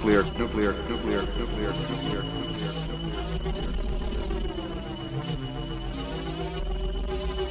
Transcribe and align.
nuclear, 0.00 0.24
nuclear, 0.38 0.72
nuclear, 0.88 1.22
nuclear, 1.36 1.72
nuclear, 1.74 2.22
nuclear. 2.22 2.64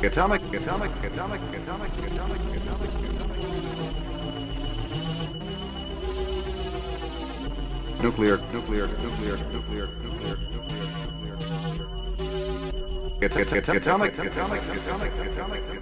Atomic, 0.02 0.41
atomic, 0.54 0.91
atomic, 1.04 1.41
atomic, 1.54 1.91
atomic, 2.05 2.41
atomic, 2.55 2.91
atomic. 3.05 3.39
Nuclear, 8.02 8.38
nuclear, 8.52 8.88
nuclear, 8.88 9.38
nuclear, 9.52 9.88
nuclear, 10.02 10.38
nuclear, 10.52 11.38
nuclear. 11.38 11.88
Atomic, 13.22 13.52
atomic, 13.67 14.17
atomic, 14.17 14.63
atomic, 14.63 15.13
atomic. 15.20 15.78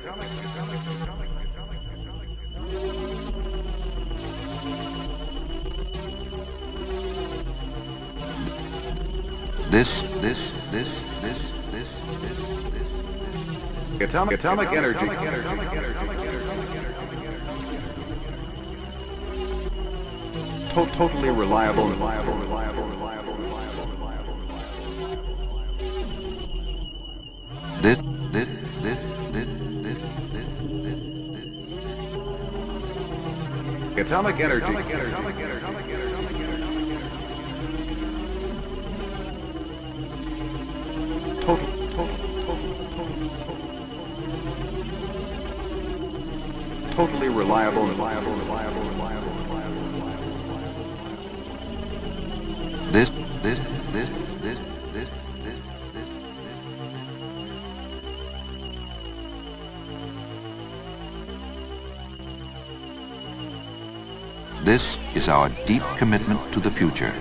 This, 9.78 10.02
this, 10.02 10.40
this, 10.72 10.90
this, 11.22 11.38
this, 11.72 11.88
this, 12.20 12.38
this, 12.72 12.88
this. 14.00 14.10
Atomic, 14.10 14.40
atomic 14.40 14.70
energy. 14.70 15.06
To- 20.74 20.90
totally 20.98 21.30
reliable, 21.30 21.90
reliable, 21.90 22.34
reliable, 22.34 22.86
reliable, 22.86 23.34
reliable, 23.36 23.76
reliable, 23.94 24.34
reliable. 24.34 24.74
This, 27.84 28.00
this, 28.32 28.50
this, 28.82 29.00
this, 29.32 29.50
this, 29.84 30.00
this, 30.34 30.34
this, 30.34 30.50
this. 33.94 34.08
Atomic 34.08 34.40
energy. 34.40 34.74
Total, 34.74 35.27
reliable, 47.48 47.86
reliable, 47.86 48.34
reliable, 48.34 48.82
reliable, 48.82 49.32
reliable, 49.32 49.82
reliable, 49.84 50.32
this, 52.92 53.10
this, 53.42 53.60
this, 53.94 54.10
this, 54.42 54.60
this, 54.92 55.08
this, 55.44 55.60
this. 55.86 56.06
This 64.66 64.98
is 65.16 65.30
our 65.30 65.48
deep 65.66 65.84
commitment 65.98 66.52
to 66.52 66.60
the 66.60 66.70
future. 66.70 67.14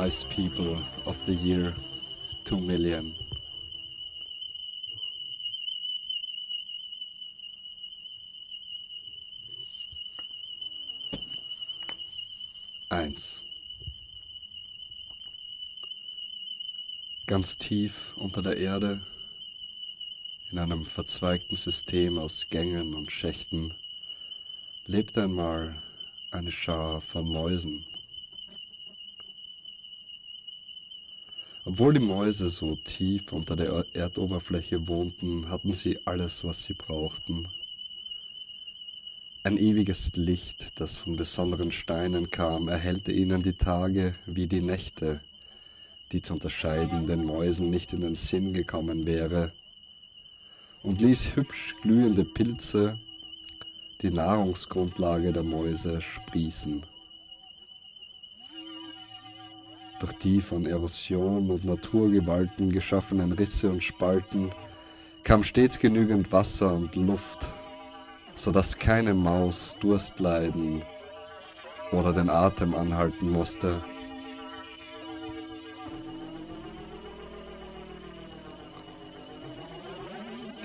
Mice 0.00 0.22
people 0.22 0.78
of 1.06 1.16
the 1.26 1.34
year 1.34 1.74
2 2.44 2.60
million. 2.60 3.12
Eins. 12.90 13.42
Ganz 17.26 17.56
tief 17.56 18.16
unter 18.18 18.40
der 18.42 18.56
Erde 18.56 19.00
in 20.52 20.60
einem 20.60 20.86
verzweigten 20.86 21.56
System 21.56 22.18
aus 22.18 22.46
Gängen 22.48 22.94
und 22.94 23.10
Schächten 23.10 23.74
lebte 24.86 25.24
einmal 25.24 25.74
eine 26.30 26.52
Schar 26.52 27.00
von 27.00 27.28
Mäusen. 27.28 27.84
Obwohl 31.68 31.92
die 31.92 32.00
Mäuse 32.00 32.48
so 32.48 32.76
tief 32.76 33.30
unter 33.30 33.54
der 33.54 33.84
Erdoberfläche 33.92 34.88
wohnten, 34.88 35.50
hatten 35.50 35.74
sie 35.74 35.98
alles, 36.06 36.42
was 36.42 36.64
sie 36.64 36.72
brauchten. 36.72 37.46
Ein 39.44 39.58
ewiges 39.58 40.12
Licht, 40.16 40.80
das 40.80 40.96
von 40.96 41.16
besonderen 41.16 41.70
Steinen 41.70 42.30
kam, 42.30 42.68
erhellte 42.68 43.12
ihnen 43.12 43.42
die 43.42 43.52
Tage 43.52 44.14
wie 44.24 44.46
die 44.46 44.62
Nächte, 44.62 45.20
die 46.10 46.22
zu 46.22 46.32
unterscheiden 46.32 47.06
den 47.06 47.26
Mäusen 47.26 47.68
nicht 47.68 47.92
in 47.92 48.00
den 48.00 48.16
Sinn 48.16 48.54
gekommen 48.54 49.06
wäre, 49.06 49.52
und 50.82 51.02
ließ 51.02 51.36
hübsch 51.36 51.74
glühende 51.82 52.24
Pilze, 52.24 52.98
die 54.00 54.10
Nahrungsgrundlage 54.10 55.34
der 55.34 55.42
Mäuse, 55.42 56.00
sprießen. 56.00 56.82
Durch 60.00 60.12
die 60.12 60.40
von 60.40 60.64
Erosion 60.64 61.50
und 61.50 61.64
Naturgewalten 61.64 62.70
geschaffenen 62.70 63.32
Risse 63.32 63.68
und 63.68 63.82
Spalten 63.82 64.52
kam 65.24 65.42
stets 65.42 65.78
genügend 65.80 66.30
Wasser 66.30 66.72
und 66.72 66.94
Luft, 66.94 67.48
so 68.36 68.52
dass 68.52 68.78
keine 68.78 69.12
Maus 69.12 69.76
Durst 69.80 70.20
leiden 70.20 70.82
oder 71.90 72.12
den 72.12 72.30
Atem 72.30 72.74
anhalten 72.74 73.30
musste. 73.30 73.82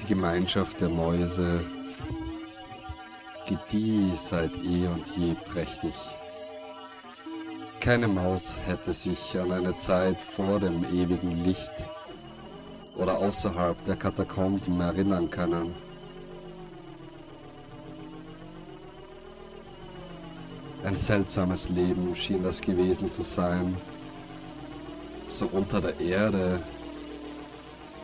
Die 0.02 0.08
Gemeinschaft 0.08 0.80
der 0.80 0.90
Mäuse 0.90 1.62
gedieh 3.48 4.12
seit 4.16 4.56
eh 4.58 4.88
und 4.88 5.18
je 5.18 5.34
prächtig. 5.46 5.94
Keine 7.84 8.08
Maus 8.08 8.56
hätte 8.66 8.94
sich 8.94 9.38
an 9.38 9.52
eine 9.52 9.76
Zeit 9.76 10.22
vor 10.22 10.58
dem 10.58 10.86
ewigen 10.86 11.44
Licht 11.44 11.74
oder 12.96 13.20
außerhalb 13.20 13.76
der 13.84 13.98
Katakomben 13.98 14.80
erinnern 14.80 15.30
können. 15.30 15.76
Ein 20.86 20.96
seltsames 20.96 21.68
Leben 21.68 22.16
schien 22.16 22.42
das 22.42 22.62
gewesen 22.62 23.10
zu 23.10 23.22
sein, 23.22 23.76
so 25.28 25.48
unter 25.48 25.82
der 25.82 26.00
Erde, 26.00 26.64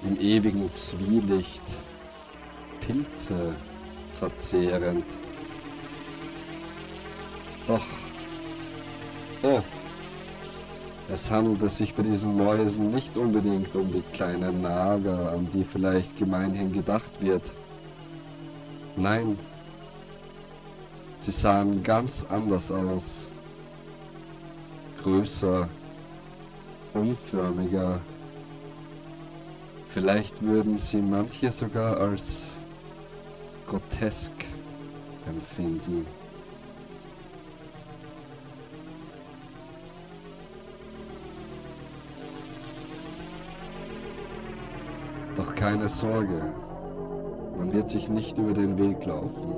im 0.04 0.20
ewigen 0.20 0.70
Zwielicht, 0.74 1.64
Pilze 2.82 3.56
verzehrend. 4.20 5.06
Doch, 7.66 7.86
oh, 9.44 9.62
es 11.12 11.32
handelte 11.32 11.70
sich 11.70 11.96
bei 11.96 12.04
diesen 12.04 12.38
Mäusen 12.38 12.92
nicht 12.92 13.18
unbedingt 13.18 13.76
um 13.76 13.92
die 13.92 14.04
kleinen 14.14 14.62
Nager, 14.62 15.32
an 15.32 15.50
die 15.52 15.64
vielleicht 15.64 16.18
gemeinhin 16.18 16.72
gedacht 16.72 17.20
wird. 17.20 17.52
Nein, 18.96 19.38
sie 21.18 21.32
sahen 21.32 21.82
ganz 21.82 22.26
anders 22.30 22.72
aus. 22.72 23.30
Größer, 25.02 25.68
unförmiger. 26.94 28.02
Vielleicht 29.88 30.44
würden 30.44 30.78
sie 30.78 31.02
manche 31.02 31.50
sogar 31.50 31.98
als 31.98 32.58
grotesk 33.66 34.32
empfinden. 35.28 36.06
Keine 45.60 45.90
Sorge, 45.90 46.42
man 47.58 47.74
wird 47.74 47.90
sich 47.90 48.08
nicht 48.08 48.38
über 48.38 48.54
den 48.54 48.78
Weg 48.78 49.06
laufen. 49.06 49.54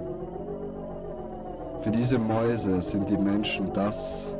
Für 1.82 1.92
diese 1.92 2.18
Mäuse 2.18 2.82
sind 2.82 3.08
die 3.08 3.18
Menschen 3.18 3.72
das, 3.74 4.34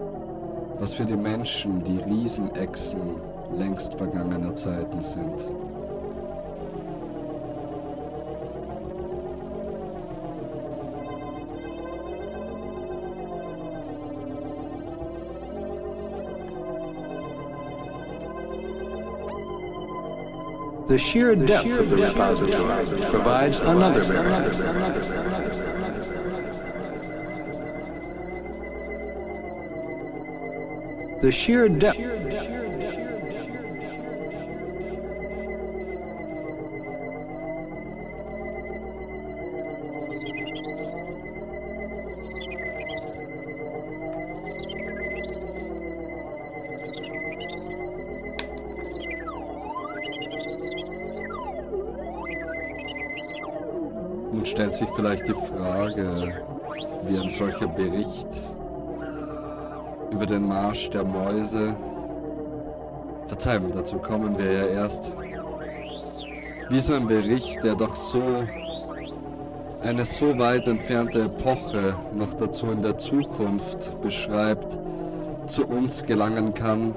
was 0.80 0.92
für 0.96 1.06
die 1.06 1.16
Menschen 1.16 1.84
die 1.84 2.00
Riesenechsen 2.00 3.00
längst 3.52 3.94
vergangener 3.94 4.56
Zeiten 4.56 5.02
sind. 5.02 5.46
The 20.88 20.98
sheer 20.98 21.36
depth 21.36 21.70
of 21.70 21.90
the 21.90 21.96
repository 21.96 23.10
provides 23.10 23.60
another 23.60 24.06
barrier. 24.06 24.50
The 31.22 31.32
sheer 31.32 31.70
depth 31.70 32.11
sich 54.82 54.90
vielleicht 54.96 55.28
die 55.28 55.34
Frage, 55.34 56.34
wie 57.04 57.20
ein 57.20 57.30
solcher 57.30 57.68
Bericht 57.68 58.28
über 60.10 60.26
den 60.26 60.48
Marsch 60.48 60.90
der 60.90 61.04
Mäuse, 61.04 61.76
Verzeihung, 63.28 63.72
dazu 63.72 63.98
kommen 64.00 64.36
wir 64.40 64.52
ja 64.52 64.66
erst, 64.66 65.16
wie 66.70 66.80
so 66.80 66.96
ein 66.96 67.06
Bericht, 67.06 67.64
der 67.64 67.76
doch 67.76 67.96
so 67.96 68.24
eine 69.84 70.04
so 70.04 70.36
weit 70.40 70.66
entfernte 70.66 71.26
Epoche, 71.26 71.96
noch 72.16 72.34
dazu 72.34 72.72
in 72.72 72.82
der 72.82 72.98
Zukunft 72.98 74.02
beschreibt, 74.02 74.80
zu 75.46 75.68
uns 75.68 76.04
gelangen 76.04 76.56
kann, 76.56 76.96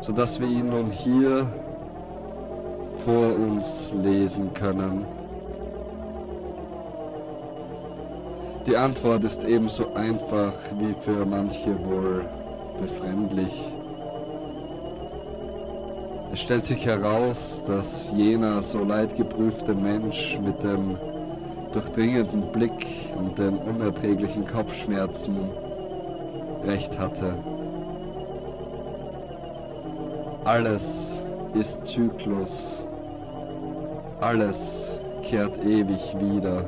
sodass 0.00 0.40
wir 0.40 0.46
ihn 0.46 0.70
nun 0.70 0.88
hier 0.88 1.48
vor 3.04 3.34
uns 3.34 3.92
lesen 3.92 4.54
können. 4.54 5.25
Die 8.66 8.76
Antwort 8.76 9.22
ist 9.22 9.44
ebenso 9.44 9.94
einfach 9.94 10.52
wie 10.80 10.92
für 10.92 11.24
manche 11.24 11.70
wohl 11.84 12.24
befremdlich. 12.80 13.62
Es 16.32 16.40
stellt 16.40 16.64
sich 16.64 16.84
heraus, 16.84 17.62
dass 17.64 18.10
jener 18.16 18.60
so 18.62 18.82
leidgeprüfte 18.82 19.72
Mensch 19.72 20.40
mit 20.44 20.64
dem 20.64 20.96
durchdringenden 21.72 22.50
Blick 22.50 22.86
und 23.16 23.38
den 23.38 23.56
unerträglichen 23.56 24.44
Kopfschmerzen 24.44 25.36
recht 26.64 26.98
hatte. 26.98 27.34
Alles 30.44 31.24
ist 31.54 31.86
Zyklus. 31.86 32.84
Alles 34.20 34.96
kehrt 35.22 35.64
ewig 35.64 36.16
wieder. 36.18 36.64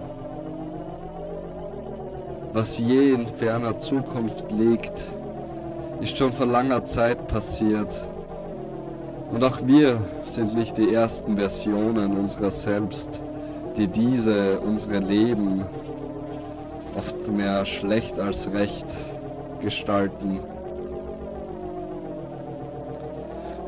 Was 2.52 2.78
je 2.78 3.12
in 3.12 3.26
ferner 3.26 3.78
Zukunft 3.78 4.50
liegt, 4.52 5.04
ist 6.00 6.16
schon 6.16 6.32
vor 6.32 6.46
langer 6.46 6.82
Zeit 6.84 7.28
passiert. 7.28 8.00
Und 9.30 9.44
auch 9.44 9.58
wir 9.66 10.00
sind 10.22 10.54
nicht 10.54 10.78
die 10.78 10.94
ersten 10.94 11.36
Versionen 11.36 12.16
unserer 12.16 12.50
selbst, 12.50 13.22
die 13.76 13.86
diese, 13.86 14.60
unsere 14.60 15.00
Leben, 15.00 15.66
oft 16.96 17.30
mehr 17.30 17.66
schlecht 17.66 18.18
als 18.18 18.50
recht 18.52 18.86
gestalten. 19.60 20.40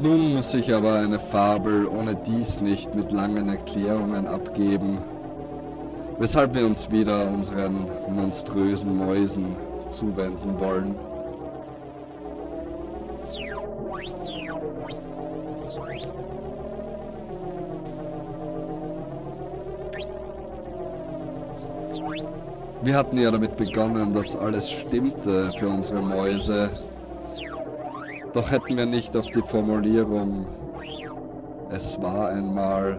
Nun 0.01 0.35
muss 0.35 0.55
ich 0.55 0.75
aber 0.75 0.95
eine 0.95 1.19
Fabel 1.19 1.87
ohne 1.87 2.17
dies 2.17 2.63
nicht 2.63 2.95
mit 2.95 3.13
langen 3.13 3.51
Erklärungen 3.51 4.27
abgeben 4.27 4.99
weshalb 6.21 6.55
wir 6.55 6.65
uns 6.65 6.89
wieder 6.93 7.29
unseren 7.29 7.89
monströsen 8.09 8.97
Mäusen 8.97 9.57
zuwenden 9.89 10.61
wollen. 10.61 10.95
Wir 22.83 22.97
hatten 22.97 23.19
ja 23.19 23.31
damit 23.31 23.57
begonnen, 23.57 24.13
dass 24.13 24.37
alles 24.37 24.71
stimmte 24.71 25.53
für 25.59 25.69
unsere 25.69 26.01
Mäuse. 26.01 26.71
Doch 28.33 28.51
hätten 28.51 28.77
wir 28.77 28.87
nicht 28.87 29.17
auf 29.17 29.27
die 29.27 29.43
Formulierung 29.43 30.47
es 31.73 32.03
war 32.03 32.31
einmal 32.31 32.99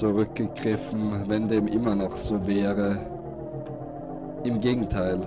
zurückgegriffen, 0.00 1.28
wenn 1.28 1.46
dem 1.46 1.66
immer 1.66 1.94
noch 1.94 2.16
so 2.16 2.46
wäre. 2.46 2.96
Im 4.44 4.58
Gegenteil. 4.58 5.20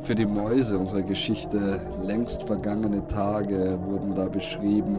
Für 0.00 0.14
die 0.14 0.24
Mäuse 0.24 0.78
unserer 0.78 1.02
Geschichte 1.02 1.82
längst 2.02 2.44
vergangene 2.44 3.06
Tage 3.06 3.78
wurden 3.84 4.14
da 4.14 4.24
beschrieben. 4.24 4.98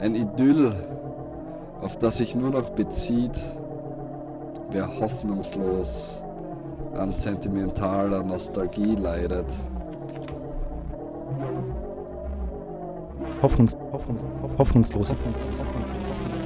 Ein 0.00 0.16
Idyll, 0.16 0.74
auf 1.80 1.96
das 1.98 2.16
sich 2.16 2.34
nur 2.34 2.50
noch 2.50 2.70
bezieht, 2.70 3.38
wer 4.70 4.88
hoffnungslos 4.98 6.24
an 6.94 7.12
sentimentaler 7.12 8.24
Nostalgie 8.24 8.96
leidet. 8.96 9.46
Hoffnungs, 13.40 13.76
Hoffnungs, 13.92 14.26
hoffnungslos. 14.58 15.10
hoffnungslos. 15.10 15.60
Heute, 15.60 16.43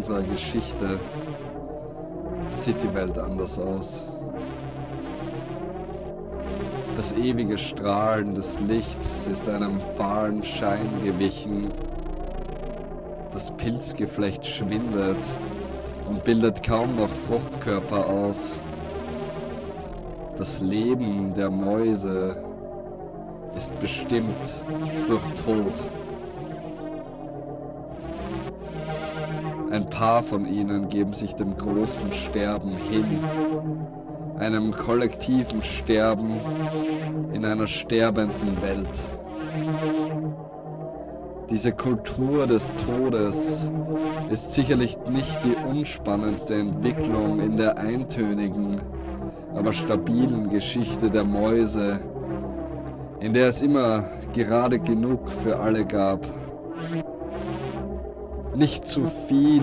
unserer 0.00 0.22
Geschichte, 0.22 0.98
sieht 2.48 2.82
die 2.82 2.94
Welt 2.94 3.18
anders 3.18 3.58
aus. 3.58 4.02
Das 6.96 7.12
ewige 7.12 7.58
Strahlen 7.58 8.34
des 8.34 8.60
Lichts 8.60 9.26
ist 9.26 9.46
einem 9.50 9.78
fahlen 9.98 10.42
Schein 10.42 10.88
gewichen. 11.04 11.68
Das 13.30 13.50
Pilzgeflecht 13.50 14.46
schwindet 14.46 15.18
und 16.08 16.24
bildet 16.24 16.62
kaum 16.62 16.96
noch 16.96 17.10
Fruchtkörper 17.28 18.06
aus. 18.06 18.58
Das 20.38 20.62
Leben 20.62 21.34
der 21.34 21.50
Mäuse 21.50 22.42
ist 23.54 23.78
bestimmt 23.80 24.46
durch 25.08 25.22
Tod. 25.44 25.99
Ein 29.70 29.88
paar 29.88 30.22
von 30.24 30.46
ihnen 30.46 30.88
geben 30.88 31.12
sich 31.12 31.34
dem 31.34 31.56
großen 31.56 32.10
Sterben 32.12 32.76
hin, 32.90 33.04
einem 34.36 34.72
kollektiven 34.72 35.62
Sterben 35.62 36.32
in 37.32 37.44
einer 37.44 37.68
sterbenden 37.68 38.60
Welt. 38.62 38.88
Diese 41.50 41.70
Kultur 41.70 42.48
des 42.48 42.72
Todes 42.84 43.70
ist 44.28 44.52
sicherlich 44.52 44.98
nicht 45.08 45.38
die 45.44 45.54
unspannendste 45.68 46.56
Entwicklung 46.56 47.38
in 47.38 47.56
der 47.56 47.78
eintönigen, 47.78 48.80
aber 49.54 49.72
stabilen 49.72 50.48
Geschichte 50.48 51.10
der 51.10 51.24
Mäuse, 51.24 52.00
in 53.20 53.32
der 53.32 53.48
es 53.48 53.62
immer 53.62 54.04
gerade 54.32 54.80
genug 54.80 55.28
für 55.28 55.60
alle 55.60 55.84
gab. 55.84 56.26
Nicht 58.60 58.86
zu 58.86 59.10
viel 59.26 59.62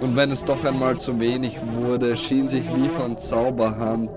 Und 0.00 0.16
wenn 0.16 0.30
es 0.30 0.46
doch 0.46 0.64
einmal 0.64 0.96
zu 0.96 1.20
wenig 1.20 1.58
wurde, 1.78 2.16
schien 2.16 2.48
sich 2.48 2.64
wie 2.74 2.88
von 2.88 3.18
Zauberhand 3.18 4.10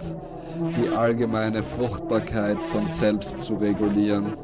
die 0.77 0.95
allgemeine 0.95 1.61
Fruchtbarkeit 1.61 2.63
von 2.63 2.87
selbst 2.87 3.41
zu 3.41 3.55
regulieren. 3.55 4.37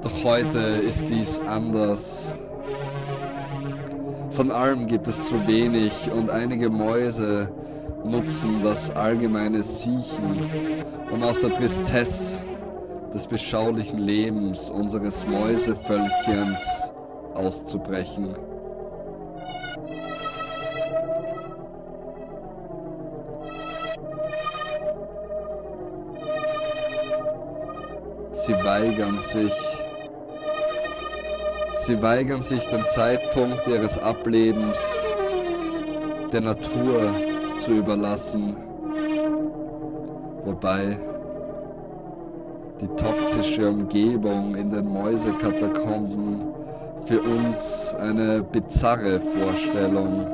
Doch 0.00 0.24
heute 0.24 0.58
ist 0.58 1.10
dies 1.10 1.38
anders. 1.40 2.34
Von 4.30 4.50
allem 4.50 4.86
gibt 4.86 5.06
es 5.06 5.20
zu 5.20 5.46
wenig 5.46 6.10
und 6.16 6.30
einige 6.30 6.70
Mäuse 6.70 7.52
nutzen 8.06 8.62
das 8.62 8.90
allgemeine 8.90 9.62
Siechen, 9.62 10.48
um 11.10 11.22
aus 11.22 11.40
der 11.40 11.54
Tristesse 11.54 12.40
des 13.12 13.26
beschaulichen 13.26 13.98
Lebens 13.98 14.70
unseres 14.70 15.26
Mäusevölkchens 15.26 16.92
auszubrechen. 17.34 18.34
Sie 28.32 28.54
weigern 28.64 29.18
sich, 29.18 29.52
sie 31.72 32.00
weigern 32.00 32.42
sich 32.42 32.66
den 32.68 32.84
Zeitpunkt 32.86 33.66
ihres 33.66 33.98
Ablebens 33.98 35.04
der 36.32 36.40
Natur 36.40 37.12
zu 37.58 37.72
überlassen, 37.72 38.56
wobei 40.44 40.98
die 42.80 42.88
toxische 42.96 43.68
Umgebung 43.68 44.54
in 44.54 44.70
den 44.70 44.90
Mäusekatakomben 44.92 46.40
für 47.04 47.20
uns 47.20 47.94
eine 47.98 48.42
bizarre 48.42 49.20
Vorstellung 49.20 50.26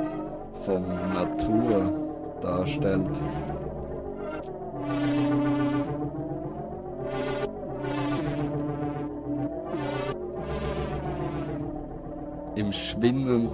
von 0.64 0.82
Natur 1.12 1.92
darstellt. 2.40 3.20
Im 12.54 12.72
schwindenden, 12.72 13.50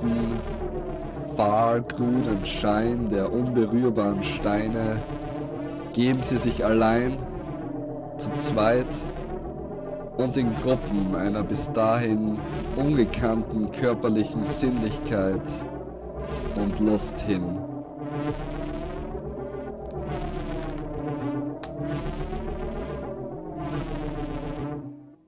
fahlgrünen 1.37 2.45
Schein 2.45 3.09
der 3.09 3.33
unberührbaren 3.33 4.23
Steine 4.23 5.01
geben 5.93 6.23
sie 6.23 6.37
sich 6.37 6.65
allein 6.65 7.17
zu 8.23 8.33
zweit 8.37 8.87
und 10.17 10.37
in 10.37 10.55
Gruppen 10.57 11.17
einer 11.17 11.43
bis 11.43 11.73
dahin 11.73 12.39
ungekannten 12.77 13.69
körperlichen 13.73 14.45
Sinnlichkeit 14.45 15.43
und 16.55 16.79
Lust 16.79 17.21
hin. 17.23 17.43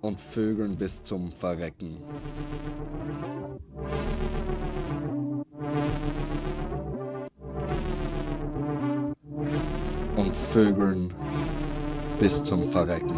Und 0.00 0.20
Vögeln 0.20 0.76
bis 0.76 1.02
zum 1.02 1.32
Verrecken. 1.32 1.96
Und 10.14 10.36
Vögeln 10.36 11.12
bis 12.18 12.42
zum 12.42 12.64
Verrecken. 12.64 13.12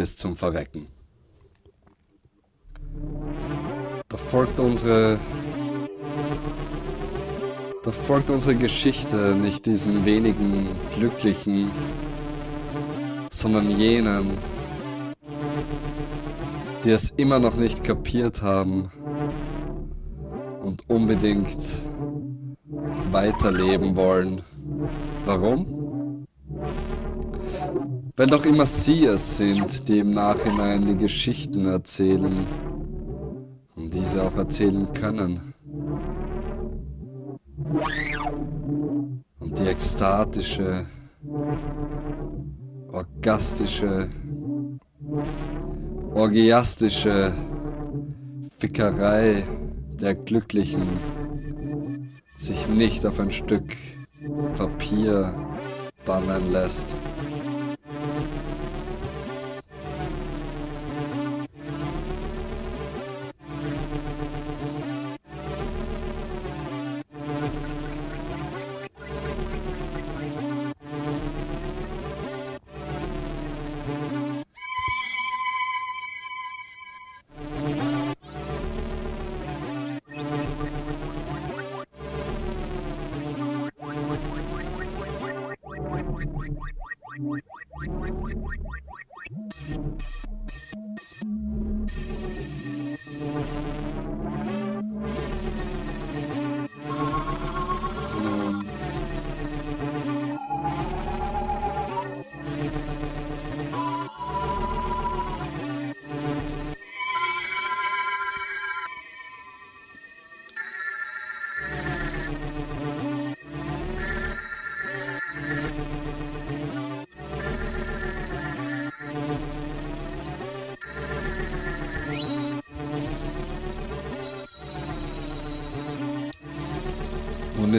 Bis 0.00 0.16
zum 0.16 0.34
Verrecken. 0.34 0.86
Da 4.08 4.16
folgt 4.16 4.58
unsere. 4.58 5.18
Da 7.82 7.92
folgt 7.92 8.30
unsere 8.30 8.54
Geschichte 8.54 9.34
nicht 9.34 9.66
diesen 9.66 10.06
wenigen 10.06 10.68
Glücklichen, 10.96 11.70
sondern 13.30 13.70
jenen, 13.70 14.38
die 16.82 16.92
es 16.92 17.10
immer 17.18 17.38
noch 17.38 17.56
nicht 17.56 17.84
kapiert 17.84 18.40
haben 18.40 18.90
und 20.62 20.88
unbedingt 20.88 21.58
weiterleben 23.10 23.96
wollen. 23.96 24.40
Warum? 25.26 25.79
Weil 28.20 28.26
doch 28.26 28.44
immer 28.44 28.66
sie 28.66 29.06
es 29.06 29.38
sind, 29.38 29.88
die 29.88 30.00
im 30.00 30.10
Nachhinein 30.10 30.84
die 30.84 30.94
Geschichten 30.94 31.64
erzählen 31.64 32.46
und 33.76 33.94
diese 33.94 34.22
auch 34.22 34.36
erzählen 34.36 34.86
können. 34.92 35.54
Und 39.38 39.58
die 39.58 39.66
ekstatische, 39.66 40.84
orgastische, 42.92 44.10
orgiastische 46.12 47.32
Fickerei 48.58 49.44
der 49.98 50.14
Glücklichen 50.14 50.90
sich 52.36 52.68
nicht 52.68 53.06
auf 53.06 53.18
ein 53.18 53.32
Stück 53.32 53.74
Papier 54.58 55.32
bannen 56.04 56.52
lässt. 56.52 56.94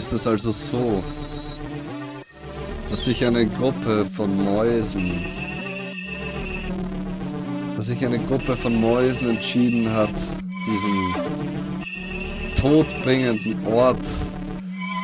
Ist 0.02 0.14
es 0.14 0.26
also 0.26 0.50
so, 0.50 1.04
dass 2.90 3.06
sich 3.06 3.24
eine 3.24 3.46
Gruppe 3.46 4.04
von 4.04 4.36
Mäusen, 4.44 5.24
dass 7.76 7.86
sich 7.86 8.04
eine 8.04 8.18
Gruppe 8.18 8.56
von 8.56 8.82
Mäusen 8.82 9.30
entschieden 9.30 9.94
hat, 9.94 10.16
diesen 10.66 11.14
todbringenden 12.56 13.64
Ort 13.68 14.08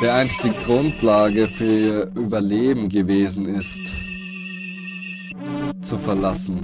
der 0.01 0.15
einst 0.15 0.43
die 0.43 0.53
Grundlage 0.65 1.47
für 1.47 1.79
ihr 1.79 2.11
Überleben 2.15 2.89
gewesen 2.89 3.45
ist, 3.45 3.93
zu 5.81 5.95
verlassen. 5.99 6.59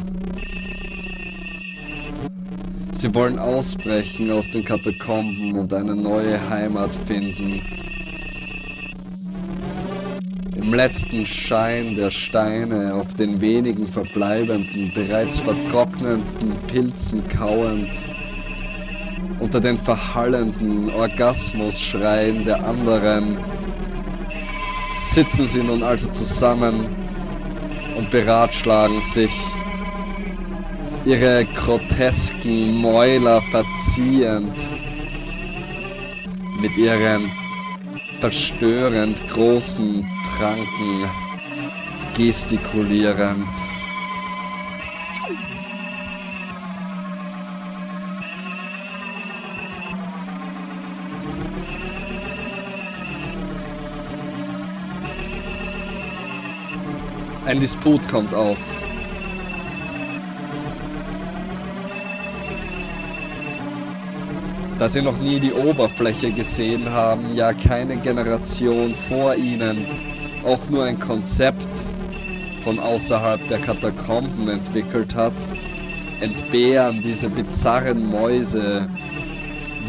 Sie 2.93 3.13
wollen 3.13 3.37
ausbrechen 3.37 4.31
aus 4.31 4.49
den 4.49 4.65
Katakomben 4.65 5.53
und 5.53 5.71
eine 5.71 5.95
neue 5.95 6.39
Heimat 6.49 6.95
finden. 7.05 7.61
Letzten 10.73 11.23
Schein 11.23 11.95
der 11.95 12.09
Steine 12.09 12.95
auf 12.95 13.13
den 13.13 13.39
wenigen 13.41 13.87
verbleibenden, 13.87 14.91
bereits 14.95 15.39
vertrockneten 15.39 16.55
Pilzen 16.67 17.27
kauend, 17.27 17.91
unter 19.39 19.61
den 19.61 19.77
verhallenden 19.77 20.89
Orgasmusschreien 20.89 22.43
der 22.45 22.65
anderen, 22.65 23.37
sitzen 24.97 25.45
sie 25.45 25.61
nun 25.61 25.83
also 25.83 26.09
zusammen 26.09 26.87
und 27.95 28.09
beratschlagen 28.09 29.01
sich, 29.03 29.31
ihre 31.05 31.45
grotesken 31.53 32.81
Mäuler 32.81 33.41
verziehend, 33.51 34.57
mit 36.59 36.75
ihren 36.77 37.42
verstörend 38.23 39.19
großen 39.31 40.07
Pranken 40.37 41.09
gestikulierend. 42.15 43.45
Ein 57.45 57.59
Disput 57.59 58.07
kommt 58.07 58.33
auf. 58.33 58.57
Da 64.83 64.89
sie 64.89 65.01
noch 65.01 65.17
nie 65.17 65.39
die 65.39 65.53
Oberfläche 65.53 66.29
gesehen 66.33 66.91
haben, 66.91 67.33
ja 67.33 67.53
keine 67.53 67.95
Generation 67.95 68.93
vor 69.07 69.33
ihnen. 69.33 69.85
Auch 70.45 70.59
nur 70.69 70.83
ein 70.83 70.99
Konzept 70.99 71.69
von 72.65 72.79
außerhalb 72.79 73.47
der 73.47 73.59
Katakomben 73.59 74.49
entwickelt 74.49 75.15
hat, 75.15 75.31
entbehren 76.19 77.01
diese 77.01 77.29
bizarren 77.29 78.11
Mäuse 78.11 78.89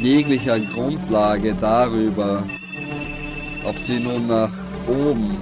jeglicher 0.01 0.61
Grundlage 0.61 1.57
darüber, 1.61 2.45
ob 3.65 3.77
sie 3.77 3.99
nun 3.99 4.29
nach 4.29 4.53
oben, 4.87 5.37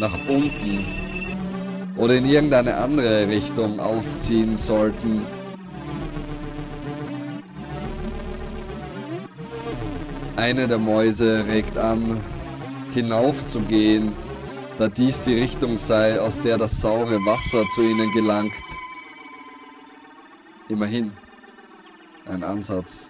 nach 0.00 0.18
unten 0.26 0.84
oder 1.96 2.16
in 2.16 2.24
irgendeine 2.24 2.74
andere 2.78 3.28
Richtung 3.28 3.78
ausziehen 3.78 4.56
sollten. 4.56 5.35
Eine 10.36 10.68
der 10.68 10.78
Mäuse 10.78 11.46
regt 11.46 11.78
an, 11.78 12.20
hinaufzugehen, 12.92 14.12
da 14.76 14.86
dies 14.86 15.22
die 15.22 15.34
Richtung 15.34 15.78
sei, 15.78 16.20
aus 16.20 16.40
der 16.40 16.58
das 16.58 16.78
saure 16.78 17.16
Wasser 17.24 17.62
zu 17.74 17.80
ihnen 17.80 18.12
gelangt. 18.12 18.52
Immerhin 20.68 21.12
ein 22.26 22.44
Ansatz. 22.44 23.08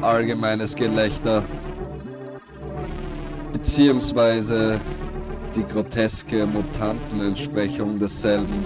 Allgemeines 0.00 0.74
Gelächter, 0.74 1.44
beziehungsweise 3.52 4.80
die 5.54 5.64
groteske 5.64 6.46
Mutantenentsprechung 6.46 7.98
desselben. 7.98 8.64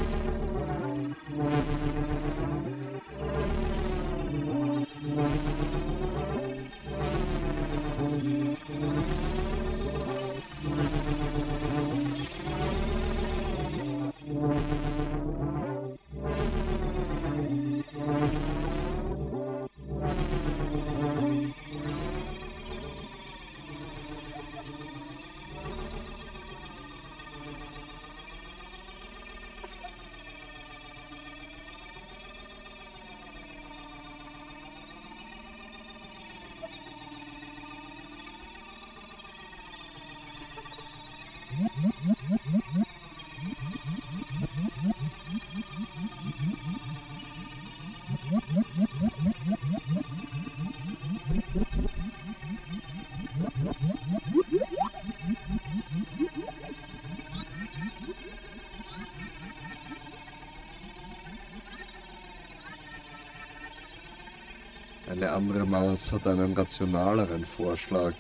Andere 65.41 65.65
Maus 65.65 66.13
hat 66.13 66.27
einen 66.27 66.53
rationaleren 66.53 67.47
Vorschlag. 67.47 68.13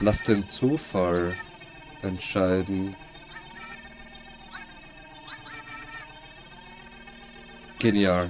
Lass 0.00 0.24
den 0.24 0.48
Zufall 0.48 1.32
entscheiden. 2.02 2.96
Genial. 7.78 8.28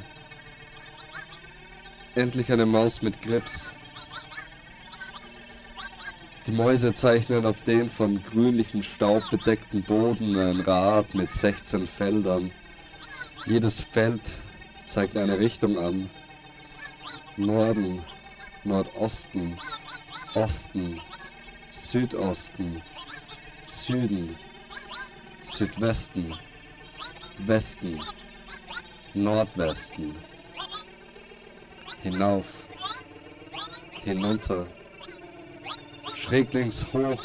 Endlich 2.14 2.52
eine 2.52 2.66
Maus 2.66 3.00
mit 3.00 3.22
Grips. 3.22 3.72
Die 6.46 6.52
Mäuse 6.52 6.92
zeichnen 6.92 7.46
auf 7.46 7.62
den 7.62 7.88
von 7.88 8.22
grünlichem 8.22 8.82
Staub 8.82 9.22
bedeckten 9.30 9.82
Boden 9.82 10.38
ein 10.38 10.60
Rad 10.60 11.14
mit 11.14 11.32
16 11.32 11.86
Feldern. 11.86 12.50
Jedes 13.46 13.80
Feld 13.80 14.20
zeigt 14.84 15.16
eine 15.16 15.38
Richtung 15.38 15.78
an. 15.78 16.10
Norden, 17.36 18.02
Nordosten, 18.64 19.58
Osten, 20.34 21.00
Südosten, 21.70 22.82
Süden, 23.64 24.36
Südwesten, 25.40 26.34
Westen, 27.38 27.98
Nordwesten, 29.14 30.14
hinauf, 32.02 32.44
hinunter, 34.04 34.66
schräglings 36.14 36.84
hoch, 36.92 37.22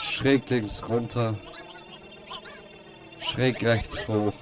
schräglings 0.00 0.88
runter, 0.88 1.38
schräg 3.20 3.62
rechts 3.62 4.08
hoch 4.08 4.34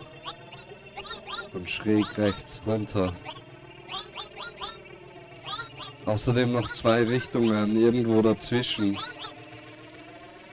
und 1.52 1.68
schräg 1.68 2.16
rechts 2.16 2.62
runter. 2.66 3.12
Außerdem 6.06 6.52
noch 6.52 6.70
zwei 6.70 7.02
Richtungen 7.02 7.80
irgendwo 7.80 8.20
dazwischen. 8.20 8.98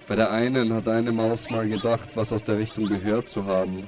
Bei 0.08 0.16
der 0.16 0.32
einen 0.32 0.74
hat 0.74 0.88
eine 0.88 1.12
Maus 1.12 1.50
mal 1.50 1.68
gedacht, 1.68 2.10
was 2.16 2.32
aus 2.32 2.44
der 2.44 2.58
Richtung 2.58 2.88
gehört 2.88 3.28
zu 3.28 3.46
haben. 3.46 3.88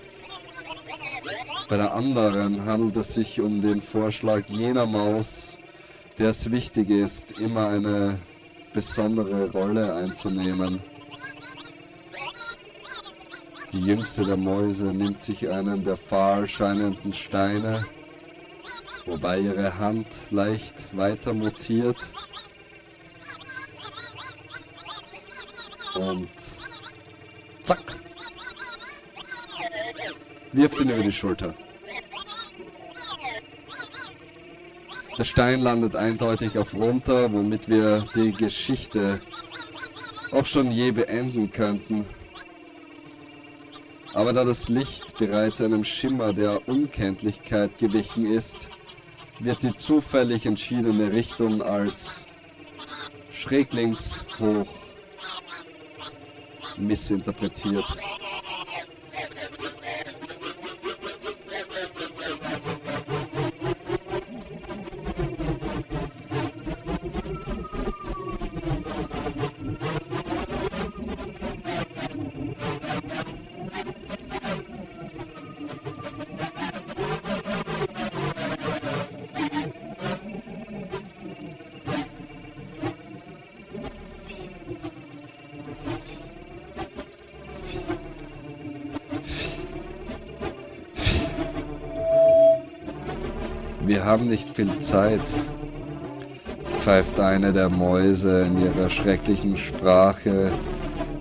Bei 1.70 1.78
der 1.78 1.94
anderen 1.94 2.66
handelt 2.66 2.98
es 2.98 3.14
sich 3.14 3.40
um 3.40 3.62
den 3.62 3.82
Vorschlag 3.82 4.46
jener 4.48 4.86
Maus, 4.86 5.58
der 6.20 6.30
es 6.30 6.52
wichtig 6.52 6.90
ist, 6.90 7.40
immer 7.40 7.70
eine 7.70 8.20
besondere 8.74 9.50
Rolle 9.52 9.96
einzunehmen. 9.96 10.82
Die 13.72 13.82
jüngste 13.82 14.26
der 14.26 14.38
Mäuse 14.38 14.86
nimmt 14.86 15.22
sich 15.22 15.50
einen 15.50 15.84
der 15.84 15.98
fahl 15.98 16.48
scheinenden 16.48 17.14
Steine, 17.14 17.84
wobei 19.06 19.40
ihre 19.40 19.78
Hand 19.78 20.08
leicht 20.32 20.96
weiter 20.96 21.34
mutiert 21.34 21.98
und 25.96 26.30
zack, 27.64 27.84
wirft 30.52 30.80
ihn 30.80 30.90
über 30.90 31.04
die 31.04 31.12
Schulter. 31.12 31.54
Der 35.18 35.26
Stein 35.26 35.60
landet 35.60 35.96
eindeutig 35.96 36.58
auf 36.58 36.74
runter, 36.74 37.32
womit 37.32 37.70
wir 37.70 38.06
die 38.16 38.32
Geschichte 38.32 39.20
auch 40.32 40.46
schon 40.46 40.72
je 40.72 40.92
beenden 40.92 41.52
könnten. 41.52 42.06
Aber 44.16 44.34
da 44.34 44.44
das 44.44 44.70
Licht 44.70 45.18
bereits 45.20 45.62
einem 45.62 45.84
Schimmer 45.84 46.34
der 46.34 46.68
Unkenntlichkeit 46.68 47.78
gewichen 47.78 48.26
ist, 48.32 48.70
wird 49.40 49.64
die 49.64 49.76
zufällig 49.76 50.46
entschiedene 50.46 51.12
Richtung 51.12 51.62
als 51.62 52.26
schräglings 53.32 54.26
hoch 54.40 54.68
missinterpretiert. 56.78 57.86
Wir 94.04 94.10
haben 94.10 94.28
nicht 94.28 94.50
viel 94.50 94.80
Zeit, 94.80 95.22
pfeift 96.82 97.22
eine 97.22 97.54
der 97.54 97.70
Mäuse 97.70 98.42
in 98.42 98.62
ihrer 98.62 98.90
schrecklichen 98.90 99.56
Sprache, 99.56 100.52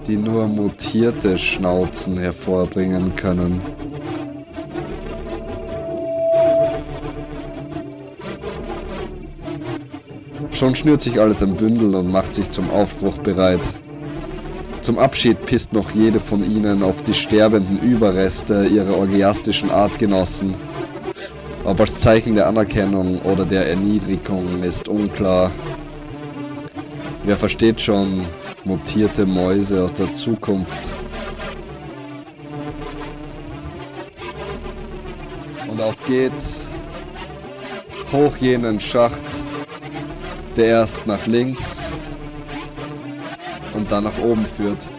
die 0.09 0.17
nur 0.17 0.49
mutierte 0.49 1.39
Schnauzen 1.39 2.19
hervorbringen 2.19 3.15
können. 3.15 3.63
Schon 10.51 10.75
schnürt 10.75 11.03
sich 11.03 11.21
alles 11.21 11.41
im 11.41 11.55
Bündel 11.55 11.95
und 11.95 12.11
macht 12.11 12.35
sich 12.35 12.51
zum 12.51 12.69
Aufbruch 12.73 13.19
bereit. 13.19 13.63
Zum 14.81 14.99
Abschied 14.99 15.47
pisst 15.47 15.73
noch 15.73 15.93
jede 15.93 16.19
von 16.19 16.43
ihnen 16.45 16.83
auf 16.83 17.05
die 17.05 17.15
sterbenden 17.15 17.79
Überreste 17.79 18.67
ihrer 18.67 18.97
orgiastischen 18.99 19.71
Artgenossen. 19.71 20.57
Ob 21.73 21.81
als 21.81 21.97
Zeichen 21.97 22.35
der 22.35 22.49
Anerkennung 22.49 23.19
oder 23.23 23.47
der 23.47 23.67
Erniedrigung 23.67 24.63
ist 24.63 24.89
unklar. 24.89 25.51
Wer 27.25 27.39
versteht 27.39 27.81
schon 27.81 28.27
mutierte 28.65 29.25
Mäuse 29.25 29.83
aus 29.83 29.95
der 29.95 30.15
Zukunft? 30.15 30.91
Und 35.67 35.81
auf 35.81 35.97
geht's. 36.05 36.69
Hoch 38.13 38.37
jenen 38.37 38.79
Schacht, 38.79 39.25
der 40.59 40.67
erst 40.67 41.07
nach 41.07 41.27
links 41.27 41.85
und 43.73 43.91
dann 43.91 44.05
nach 44.05 44.19
oben 44.23 44.45
führt. 44.45 44.92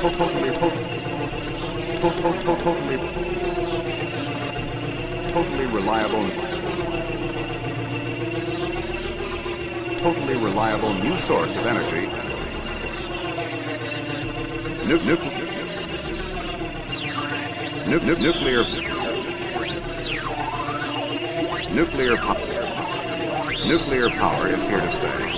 Totally, 0.00 0.50
totally, 0.52 0.84
to- 1.98 2.10
to- 2.10 2.32
to- 2.44 2.62
totally, 2.62 2.98
totally 5.32 5.66
reliable, 5.66 6.24
totally 10.00 10.36
reliable 10.36 10.94
new 10.94 11.16
source 11.26 11.50
of 11.56 11.66
energy. 11.66 12.06
Nu- 14.86 15.00
nu- 15.04 15.18
nu- 17.88 18.00
nu- 18.06 18.22
nuclear, 18.22 18.62
nuclear, 21.74 22.16
po- 22.16 23.66
nuclear 23.66 24.10
power 24.10 24.46
is 24.46 24.62
here 24.64 24.80
to 24.80 24.92
stay. 24.92 25.37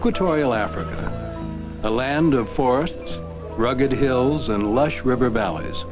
Equatorial 0.00 0.54
Africa, 0.54 1.36
a 1.82 1.90
land 1.90 2.32
of 2.32 2.48
forests, 2.48 3.18
rugged 3.58 3.92
hills, 3.92 4.48
and 4.48 4.74
lush 4.74 5.02
river 5.02 5.28
valleys. 5.28 5.84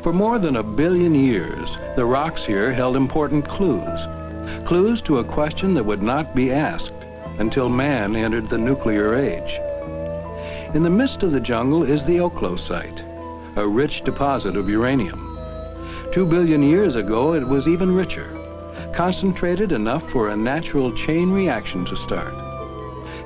For 0.00 0.14
more 0.14 0.38
than 0.38 0.56
a 0.56 0.62
billion 0.62 1.14
years, 1.14 1.76
the 1.94 2.06
rocks 2.06 2.42
here 2.42 2.72
held 2.72 2.96
important 2.96 3.46
clues. 3.46 4.00
Clues 4.66 5.02
to 5.02 5.18
a 5.18 5.24
question 5.24 5.74
that 5.74 5.84
would 5.84 6.02
not 6.02 6.34
be 6.34 6.50
asked 6.50 6.94
until 7.38 7.68
man 7.68 8.16
entered 8.16 8.48
the 8.48 8.56
nuclear 8.56 9.14
age. 9.14 9.60
In 10.74 10.82
the 10.82 10.88
midst 10.88 11.22
of 11.22 11.32
the 11.32 11.38
jungle 11.38 11.82
is 11.82 12.06
the 12.06 12.20
Oklo 12.20 12.58
site, 12.58 13.02
a 13.56 13.68
rich 13.68 14.04
deposit 14.04 14.56
of 14.56 14.70
uranium. 14.70 15.38
Two 16.12 16.24
billion 16.24 16.62
years 16.62 16.96
ago, 16.96 17.34
it 17.34 17.46
was 17.46 17.68
even 17.68 17.94
richer, 17.94 18.30
concentrated 18.94 19.70
enough 19.70 20.08
for 20.08 20.30
a 20.30 20.36
natural 20.36 20.90
chain 20.94 21.30
reaction 21.30 21.84
to 21.84 21.94
start. 21.94 22.37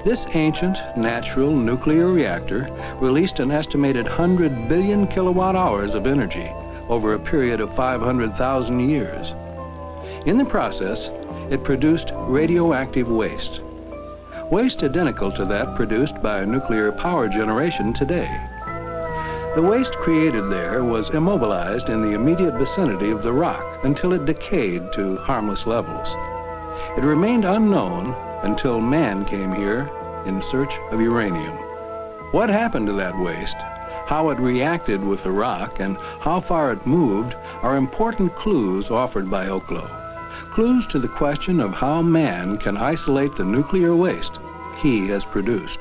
This 0.05 0.27
ancient, 0.35 0.79
natural 0.97 1.55
nuclear 1.55 2.09
reactor 2.09 2.69
released 3.01 3.39
an 3.39 3.53
estimated 3.53 4.05
100 4.07 4.69
billion 4.69 5.07
kilowatt 5.07 5.55
hours 5.55 5.95
of 5.95 6.09
energy 6.09 6.51
over 6.89 7.15
a 7.15 7.21
period 7.21 7.61
of 7.61 7.73
500,000 7.77 8.81
years. 8.81 9.33
In 10.27 10.39
the 10.39 10.45
process, 10.45 11.09
it 11.51 11.63
produced 11.63 12.11
radioactive 12.15 13.09
waste. 13.09 13.61
Waste 14.51 14.83
identical 14.83 15.31
to 15.33 15.45
that 15.45 15.77
produced 15.77 16.21
by 16.21 16.45
nuclear 16.45 16.91
power 16.91 17.29
generation 17.29 17.93
today. 17.93 18.29
The 19.55 19.63
waste 19.63 19.93
created 19.99 20.51
there 20.51 20.83
was 20.83 21.11
immobilized 21.11 21.89
in 21.89 22.03
the 22.03 22.15
immediate 22.15 22.55
vicinity 22.55 23.13
of 23.13 23.23
the 23.23 23.33
rock 23.33 23.85
until 23.85 24.15
it 24.15 24.27
decayed 24.27 24.93
to 24.95 25.19
harmless 25.19 25.65
levels. 25.65 26.09
It 26.99 27.05
remained 27.05 27.45
unknown 27.45 28.17
until 28.43 28.81
man 28.81 29.25
came 29.25 29.53
here 29.53 29.91
in 30.27 30.43
search 30.43 30.79
of 30.91 31.01
uranium. 31.01 31.57
What 32.33 32.49
happened 32.49 32.87
to 32.87 32.93
that 32.95 33.19
waste, 33.19 33.57
how 34.07 34.31
it 34.31 34.39
reacted 34.39 35.03
with 35.05 35.23
the 35.23 35.31
rock, 35.31 35.81
and 35.81 35.97
how 36.21 36.41
far 36.41 36.73
it 36.73 36.87
moved 36.87 37.35
are 37.63 37.77
important 37.77 38.35
clues 38.37 38.91
offered 38.91 39.31
by 39.31 39.47
Oklo. 39.47 39.89
Clues 40.53 40.87
to 40.89 40.99
the 40.99 41.09
question 41.09 41.61
of 41.61 41.73
how 41.73 42.03
man 42.03 42.59
can 42.59 42.77
isolate 42.77 43.37
the 43.37 43.45
nuclear 43.45 43.95
waste 43.95 44.39
he 44.81 45.09
has 45.09 45.25
produced. 45.25 45.81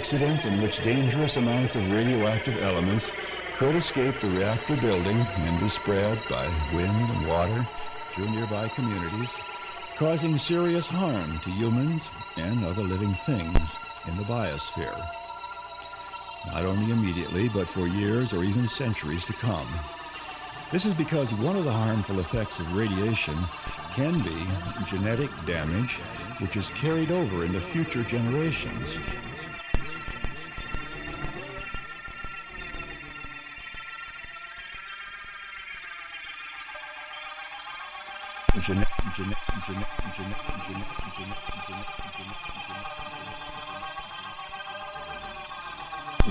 Accidents 0.00 0.46
in 0.46 0.62
which 0.62 0.82
dangerous 0.82 1.36
amounts 1.36 1.76
of 1.76 1.92
radioactive 1.92 2.62
elements 2.62 3.12
could 3.56 3.74
escape 3.74 4.14
the 4.14 4.28
reactor 4.28 4.74
building 4.78 5.18
and 5.18 5.60
be 5.60 5.68
spread 5.68 6.18
by 6.30 6.48
wind 6.72 7.10
and 7.10 7.26
water 7.26 7.68
through 8.08 8.30
nearby 8.30 8.66
communities, 8.68 9.30
causing 9.98 10.38
serious 10.38 10.88
harm 10.88 11.38
to 11.40 11.50
humans 11.50 12.08
and 12.38 12.64
other 12.64 12.80
living 12.80 13.12
things 13.12 13.58
in 14.08 14.16
the 14.16 14.22
biosphere. 14.22 14.98
Not 16.46 16.64
only 16.64 16.92
immediately, 16.92 17.50
but 17.50 17.68
for 17.68 17.86
years 17.86 18.32
or 18.32 18.42
even 18.42 18.68
centuries 18.68 19.26
to 19.26 19.34
come. 19.34 19.68
This 20.72 20.86
is 20.86 20.94
because 20.94 21.34
one 21.34 21.56
of 21.56 21.64
the 21.64 21.72
harmful 21.72 22.20
effects 22.20 22.58
of 22.58 22.74
radiation 22.74 23.36
can 23.92 24.22
be 24.22 24.46
genetic 24.86 25.30
damage, 25.44 25.96
which 26.38 26.56
is 26.56 26.70
carried 26.70 27.10
over 27.10 27.44
into 27.44 27.60
future 27.60 28.02
generations. 28.02 28.96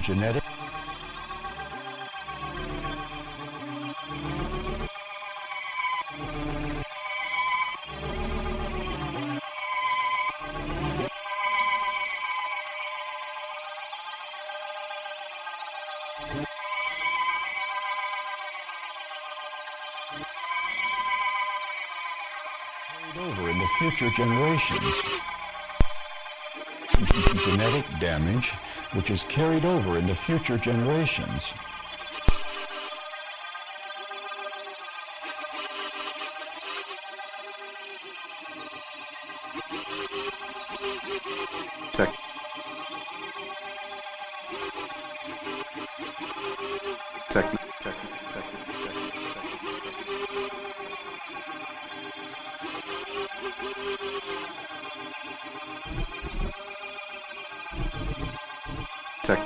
Genetic 0.09 0.48
future 23.99 24.15
generations. 24.15 25.19
Genetic 27.43 27.85
damage, 27.99 28.51
which 28.93 29.11
is 29.11 29.23
carried 29.23 29.65
over 29.65 29.97
into 29.97 30.15
future 30.15 30.57
generations. 30.57 31.53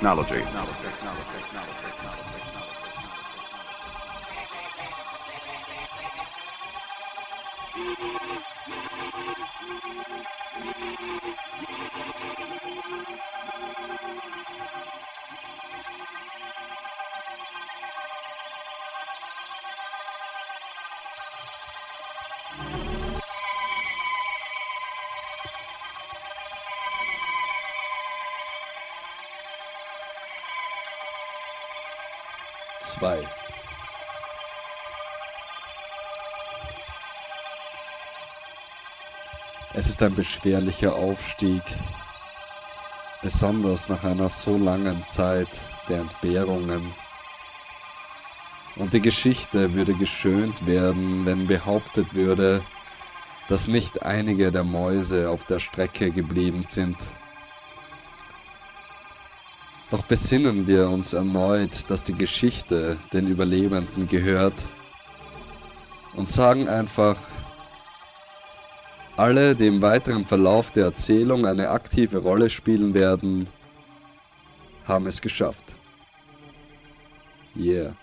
Technology. 0.04 0.44
Zwei. 0.52 0.93
Es 39.84 39.90
ist 39.90 40.02
ein 40.02 40.14
beschwerlicher 40.14 40.94
Aufstieg, 40.94 41.60
besonders 43.22 43.86
nach 43.90 44.02
einer 44.02 44.30
so 44.30 44.56
langen 44.56 45.04
Zeit 45.04 45.60
der 45.90 45.98
Entbehrungen. 45.98 46.94
Und 48.76 48.94
die 48.94 49.02
Geschichte 49.02 49.74
würde 49.74 49.92
geschönt 49.92 50.66
werden, 50.66 51.26
wenn 51.26 51.46
behauptet 51.46 52.14
würde, 52.14 52.62
dass 53.50 53.68
nicht 53.68 54.02
einige 54.02 54.50
der 54.50 54.64
Mäuse 54.64 55.28
auf 55.28 55.44
der 55.44 55.58
Strecke 55.58 56.10
geblieben 56.10 56.62
sind. 56.62 56.96
Doch 59.90 60.06
besinnen 60.06 60.66
wir 60.66 60.88
uns 60.88 61.12
erneut, 61.12 61.90
dass 61.90 62.02
die 62.02 62.14
Geschichte 62.14 62.96
den 63.12 63.28
Überlebenden 63.28 64.08
gehört 64.08 64.54
und 66.14 66.26
sagen 66.26 66.70
einfach, 66.70 67.18
alle, 69.16 69.54
die 69.54 69.66
im 69.66 69.82
weiteren 69.82 70.24
Verlauf 70.24 70.70
der 70.70 70.86
Erzählung 70.86 71.46
eine 71.46 71.70
aktive 71.70 72.18
Rolle 72.18 72.50
spielen 72.50 72.94
werden, 72.94 73.48
haben 74.86 75.06
es 75.06 75.20
geschafft. 75.20 75.74
Yeah. 77.56 77.94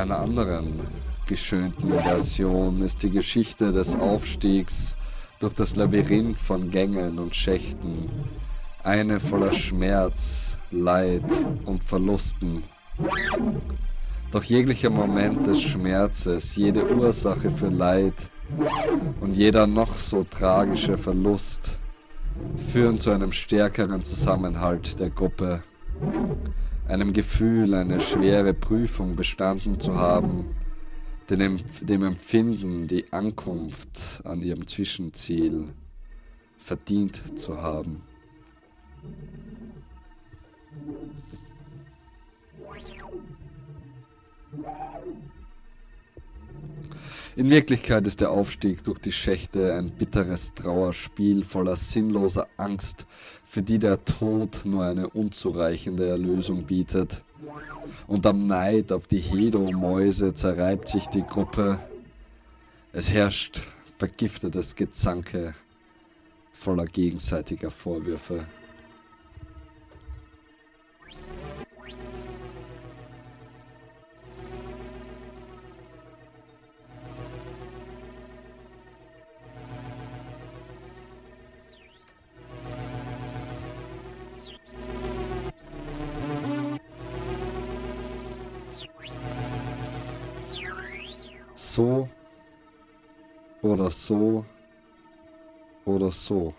Einer 0.00 0.18
anderen 0.18 0.80
aufgeschönten 1.30 1.92
Version 1.92 2.80
ist 2.80 3.02
die 3.02 3.10
Geschichte 3.10 3.70
des 3.70 3.94
Aufstiegs 3.94 4.96
durch 5.38 5.52
das 5.54 5.76
Labyrinth 5.76 6.40
von 6.40 6.70
Gängen 6.70 7.18
und 7.18 7.36
Schächten, 7.36 8.06
eine 8.82 9.20
voller 9.20 9.52
Schmerz, 9.52 10.58
Leid 10.70 11.22
und 11.66 11.84
Verlusten. 11.84 12.62
Doch 14.32 14.42
jeglicher 14.42 14.90
Moment 14.90 15.46
des 15.46 15.60
Schmerzes, 15.60 16.56
jede 16.56 16.84
Ursache 16.96 17.50
für 17.50 17.68
Leid 17.68 18.14
und 19.20 19.36
jeder 19.36 19.66
noch 19.66 19.94
so 19.94 20.24
tragische 20.24 20.96
Verlust 20.96 21.78
führen 22.72 22.98
zu 22.98 23.10
einem 23.10 23.32
stärkeren 23.32 24.02
Zusammenhalt 24.02 24.98
der 24.98 25.10
Gruppe, 25.10 25.62
einem 26.90 27.12
Gefühl, 27.12 27.74
eine 27.74 28.00
schwere 28.00 28.52
Prüfung 28.52 29.14
bestanden 29.14 29.78
zu 29.78 29.94
haben, 29.94 30.56
dem, 31.30 31.60
Empfinden, 32.02 32.88
die 32.88 33.12
Ankunft 33.12 34.20
an 34.24 34.42
ihrem 34.42 34.66
Zwischenziel 34.66 35.68
verdient 36.58 37.38
zu 37.38 37.62
haben. 37.62 38.02
In 47.36 47.48
Wirklichkeit 47.48 48.08
ist 48.08 48.20
der 48.20 48.32
Aufstieg 48.32 48.82
durch 48.82 48.98
die 48.98 49.12
Schächte 49.12 49.74
ein 49.74 49.90
bitteres 49.90 50.52
Trauerspiel 50.54 51.44
voller 51.44 51.76
sinnloser 51.76 52.48
Angst, 52.56 53.06
für 53.50 53.62
die 53.62 53.80
der 53.80 54.04
Tod 54.04 54.60
nur 54.64 54.84
eine 54.84 55.08
unzureichende 55.08 56.08
Erlösung 56.08 56.62
bietet. 56.66 57.24
Und 58.06 58.24
am 58.24 58.46
Neid 58.46 58.92
auf 58.92 59.08
die 59.08 59.18
Hedo-Mäuse 59.18 60.34
zerreibt 60.34 60.86
sich 60.86 61.06
die 61.06 61.24
Gruppe. 61.24 61.80
Es 62.92 63.12
herrscht 63.12 63.60
vergiftetes 63.98 64.76
Gezanke 64.76 65.54
voller 66.52 66.84
gegenseitiger 66.84 67.72
Vorwürfe. 67.72 68.46
So 91.80 92.08
oder 93.62 93.90
so 93.90 94.44
oder 95.86 96.10
so. 96.10 96.54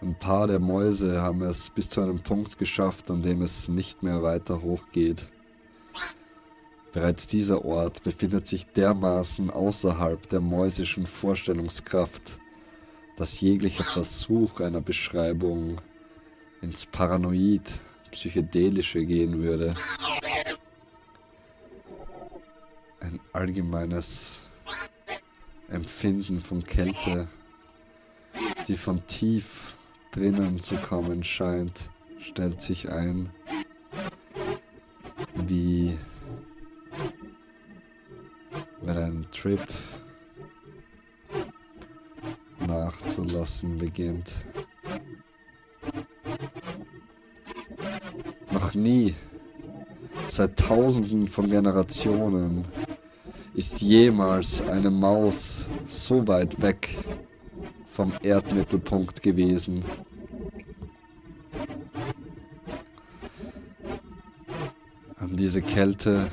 Ein 0.00 0.14
paar 0.18 0.46
der 0.46 0.60
Mäuse 0.60 1.20
haben 1.20 1.42
es 1.42 1.70
bis 1.70 1.88
zu 1.88 2.00
einem 2.00 2.20
Punkt 2.20 2.58
geschafft, 2.58 3.10
an 3.10 3.22
dem 3.22 3.42
es 3.42 3.68
nicht 3.68 4.02
mehr 4.02 4.22
weiter 4.22 4.62
hochgeht. 4.62 5.26
Bereits 6.92 7.26
dieser 7.26 7.64
Ort 7.64 8.02
befindet 8.02 8.46
sich 8.46 8.66
dermaßen 8.66 9.50
außerhalb 9.50 10.28
der 10.28 10.40
mäusischen 10.40 11.06
Vorstellungskraft, 11.06 12.38
dass 13.16 13.40
jeglicher 13.40 13.84
Versuch 13.84 14.60
einer 14.60 14.80
Beschreibung 14.80 15.80
ins 16.60 16.86
Paranoid, 16.86 17.80
Psychedelische 18.10 19.04
gehen 19.04 19.40
würde 19.40 19.74
allgemeines 23.42 24.42
Empfinden 25.68 26.40
von 26.40 26.62
Kälte, 26.62 27.26
die 28.68 28.76
von 28.76 29.04
tief 29.08 29.74
drinnen 30.12 30.60
zu 30.60 30.76
kommen 30.76 31.24
scheint, 31.24 31.88
stellt 32.20 32.62
sich 32.62 32.88
ein, 32.88 33.28
wie 35.34 35.98
wenn 38.82 38.96
ein 38.96 39.26
Trip 39.32 39.66
nachzulassen 42.68 43.76
beginnt. 43.76 44.36
Noch 48.52 48.72
nie, 48.74 49.16
seit 50.28 50.56
tausenden 50.56 51.26
von 51.26 51.50
Generationen, 51.50 52.64
ist 53.54 53.82
jemals 53.82 54.62
eine 54.62 54.90
Maus 54.90 55.68
so 55.86 56.26
weit 56.26 56.60
weg 56.62 56.96
vom 57.92 58.12
Erdmittelpunkt 58.22 59.22
gewesen? 59.22 59.84
An 65.16 65.36
diese 65.36 65.60
Kälte 65.60 66.28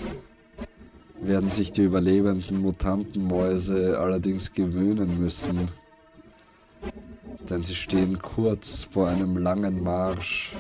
werden 1.22 1.52
sich 1.52 1.72
die 1.74 1.84
überlebenden 1.84 2.62
Mutantenmäuse 2.62 4.00
allerdings 4.00 4.54
gewöhnen 4.54 5.20
müssen, 5.20 5.66
denn 7.50 7.64
sie 7.64 7.76
stehen 7.76 8.20
kurz 8.20 8.86
vor 8.86 9.10
einem 9.10 9.38
langen 9.38 9.84
Marsch 9.84 10.56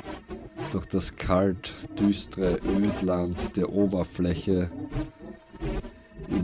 durch 0.71 0.85
das 0.87 1.15
kalt 1.15 1.73
düstere 1.97 2.59
Ödland 2.65 3.55
der 3.55 3.71
Oberfläche 3.71 4.69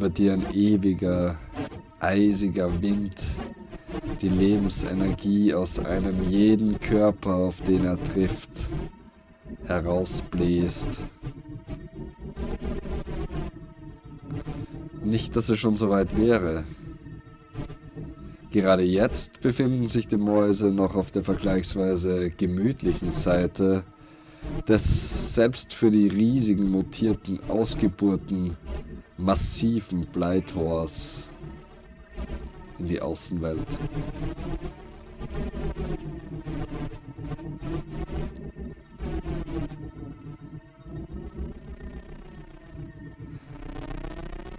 über 0.05 0.13
die 0.13 0.29
ein 0.29 0.45
ewiger, 0.53 1.35
eisiger 1.99 2.69
Wind 2.79 3.15
die 4.21 4.29
Lebensenergie 4.29 5.51
aus 5.51 5.79
einem 5.79 6.29
jeden 6.29 6.79
Körper, 6.79 7.33
auf 7.33 7.61
den 7.61 7.85
er 7.85 8.01
trifft, 8.03 8.51
herausbläst. 9.65 10.99
Nicht, 15.03 15.35
dass 15.35 15.49
es 15.49 15.57
schon 15.57 15.75
so 15.75 15.89
weit 15.89 16.15
wäre. 16.15 16.65
Gerade 18.51 18.83
jetzt 18.83 19.41
befinden 19.41 19.87
sich 19.87 20.07
die 20.07 20.17
Mäuse 20.17 20.67
noch 20.67 20.93
auf 20.93 21.09
der 21.09 21.23
vergleichsweise 21.23 22.29
gemütlichen 22.29 23.11
Seite 23.11 23.83
des 24.67 25.33
selbst 25.33 25.73
für 25.73 25.89
die 25.89 26.07
riesigen 26.07 26.69
mutierten 26.69 27.39
Ausgeburten 27.49 28.55
massiven 29.17 30.05
Bleitors 30.07 31.29
in 32.79 32.87
die 32.87 33.01
Außenwelt. 33.01 33.79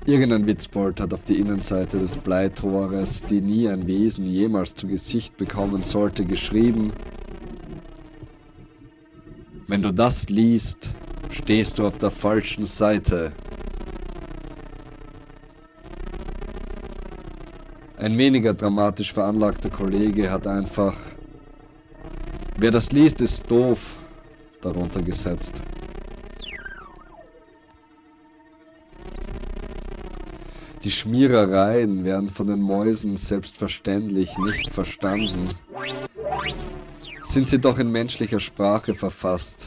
Irgendein 0.06 0.46
Witzbold 0.46 1.00
hat 1.00 1.12
auf 1.12 1.24
die 1.24 1.40
Innenseite 1.40 1.98
des 1.98 2.16
Bleitores, 2.16 3.24
die 3.24 3.40
nie 3.40 3.68
ein 3.68 3.88
Wesen 3.88 4.24
jemals 4.24 4.72
zu 4.74 4.86
Gesicht 4.86 5.36
bekommen 5.36 5.82
sollte, 5.82 6.24
geschrieben, 6.24 6.92
wenn 9.66 9.82
du 9.82 9.92
das 9.92 10.28
liest, 10.28 10.90
stehst 11.30 11.80
du 11.80 11.86
auf 11.88 11.98
der 11.98 12.12
falschen 12.12 12.64
Seite. 12.64 13.32
Ein 18.06 18.18
weniger 18.18 18.54
dramatisch 18.54 19.12
veranlagter 19.12 19.68
Kollege 19.68 20.30
hat 20.30 20.46
einfach, 20.46 20.96
wer 22.56 22.70
das 22.70 22.92
liest, 22.92 23.20
ist 23.20 23.50
doof, 23.50 23.96
darunter 24.62 25.02
gesetzt. 25.02 25.60
Die 30.84 30.90
Schmierereien 30.92 32.04
werden 32.04 32.30
von 32.30 32.46
den 32.46 32.60
Mäusen 32.60 33.16
selbstverständlich 33.16 34.38
nicht 34.38 34.70
verstanden. 34.70 35.56
Sind 37.24 37.48
sie 37.48 37.58
doch 37.58 37.76
in 37.80 37.90
menschlicher 37.90 38.38
Sprache 38.38 38.94
verfasst. 38.94 39.66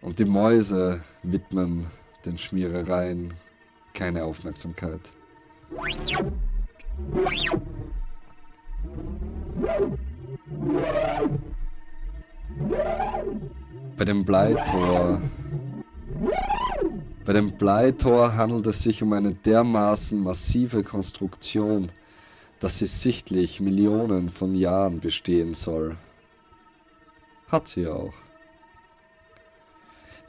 Und 0.00 0.18
die 0.18 0.24
Mäuse 0.24 1.02
widmen 1.22 1.86
den 2.24 2.38
Schmierereien 2.38 3.34
keine 3.92 4.24
Aufmerksamkeit. 4.24 5.12
Bei 13.96 14.04
dem 14.04 14.24
Bleitor. 14.24 15.20
Bei 17.26 17.32
dem 17.34 17.52
Bleitor 17.52 18.34
handelt 18.34 18.66
es 18.66 18.82
sich 18.82 19.02
um 19.02 19.12
eine 19.12 19.34
dermaßen 19.34 20.18
massive 20.22 20.82
Konstruktion, 20.82 21.92
dass 22.60 22.78
sie 22.78 22.86
sichtlich 22.86 23.60
Millionen 23.60 24.30
von 24.30 24.54
Jahren 24.54 25.00
bestehen 25.00 25.52
soll. 25.52 25.96
Hat 27.48 27.68
sie 27.68 27.86
auch. 27.86 28.14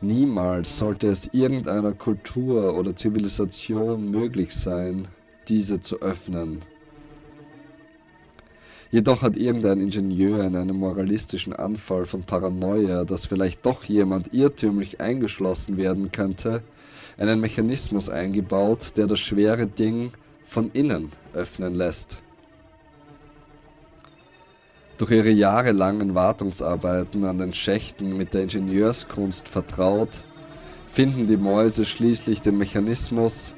Niemals 0.02 0.78
sollte 0.78 1.08
es 1.08 1.28
irgendeiner 1.34 1.94
Kultur 1.94 2.78
oder 2.78 2.96
Zivilisation 2.96 4.12
möglich 4.12 4.54
sein, 4.54 5.08
diese 5.50 5.80
zu 5.80 6.02
öffnen. 6.02 6.60
Jedoch 8.92 9.22
hat 9.22 9.36
irgendein 9.36 9.82
Ingenieur 9.82 10.44
in 10.44 10.56
einem 10.56 10.78
moralistischen 10.78 11.54
Anfall 11.54 12.06
von 12.06 12.24
Paranoia, 12.24 13.04
dass 13.04 13.28
vielleicht 13.28 13.66
doch 13.66 13.84
jemand 13.84 14.34
irrtümlich 14.34 15.00
eingeschlossen 15.00 15.78
werden 15.78 16.12
könnte, 16.12 16.64
einen 17.18 17.40
Mechanismus 17.40 18.10
eingebaut, 18.10 18.94
der 18.98 19.06
das 19.06 19.20
schwere 19.20 19.68
Ding 19.68 20.12
von 20.46 20.72
innen 20.74 21.12
öffnen 21.34 21.76
lässt. 21.76 22.24
Durch 24.98 25.12
ihre 25.12 25.30
jahrelangen 25.30 26.16
Wartungsarbeiten 26.16 27.24
an 27.26 27.38
den 27.38 27.54
Schächten 27.54 28.18
mit 28.18 28.34
der 28.34 28.44
Ingenieurskunst 28.44 29.48
vertraut, 29.48 30.24
finden 30.88 31.28
die 31.28 31.38
Mäuse 31.38 31.86
schließlich 31.86 32.42
den 32.42 32.58
Mechanismus 32.58 33.56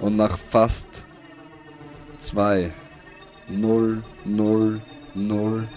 und 0.00 0.16
nach 0.16 0.38
fast 0.38 1.04
zwei 2.22 2.70
0, 3.48 4.02
0, 4.24 4.80
0, 5.14 5.68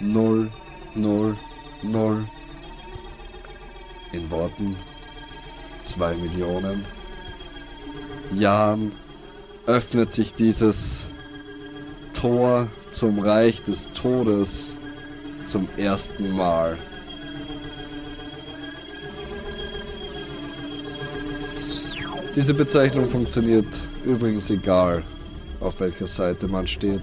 0, 0.00 0.50
0, 0.94 1.36
0 1.82 2.28
in 4.12 4.30
Worten 4.30 4.76
2 5.82 6.16
Millionen. 6.16 6.84
Jahren 8.32 8.92
öffnet 9.66 10.12
sich 10.12 10.34
dieses 10.34 11.06
Tor 12.12 12.68
zum 12.90 13.18
Reich 13.18 13.62
des 13.62 13.90
Todes 13.94 14.76
zum 15.46 15.66
ersten 15.78 16.36
Mal. 16.36 16.76
Diese 22.36 22.52
Bezeichnung 22.52 23.08
funktioniert 23.08 23.66
übrigens 24.04 24.50
egal, 24.50 25.02
auf 25.60 25.80
welcher 25.80 26.06
Seite 26.06 26.48
man 26.48 26.66
steht. 26.66 27.02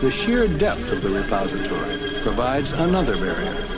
The 0.00 0.12
sheer 0.12 0.46
depth 0.46 0.92
of 0.92 1.02
the 1.02 1.08
repository 1.08 2.22
provides 2.22 2.70
another 2.72 3.16
barrier. 3.16 3.75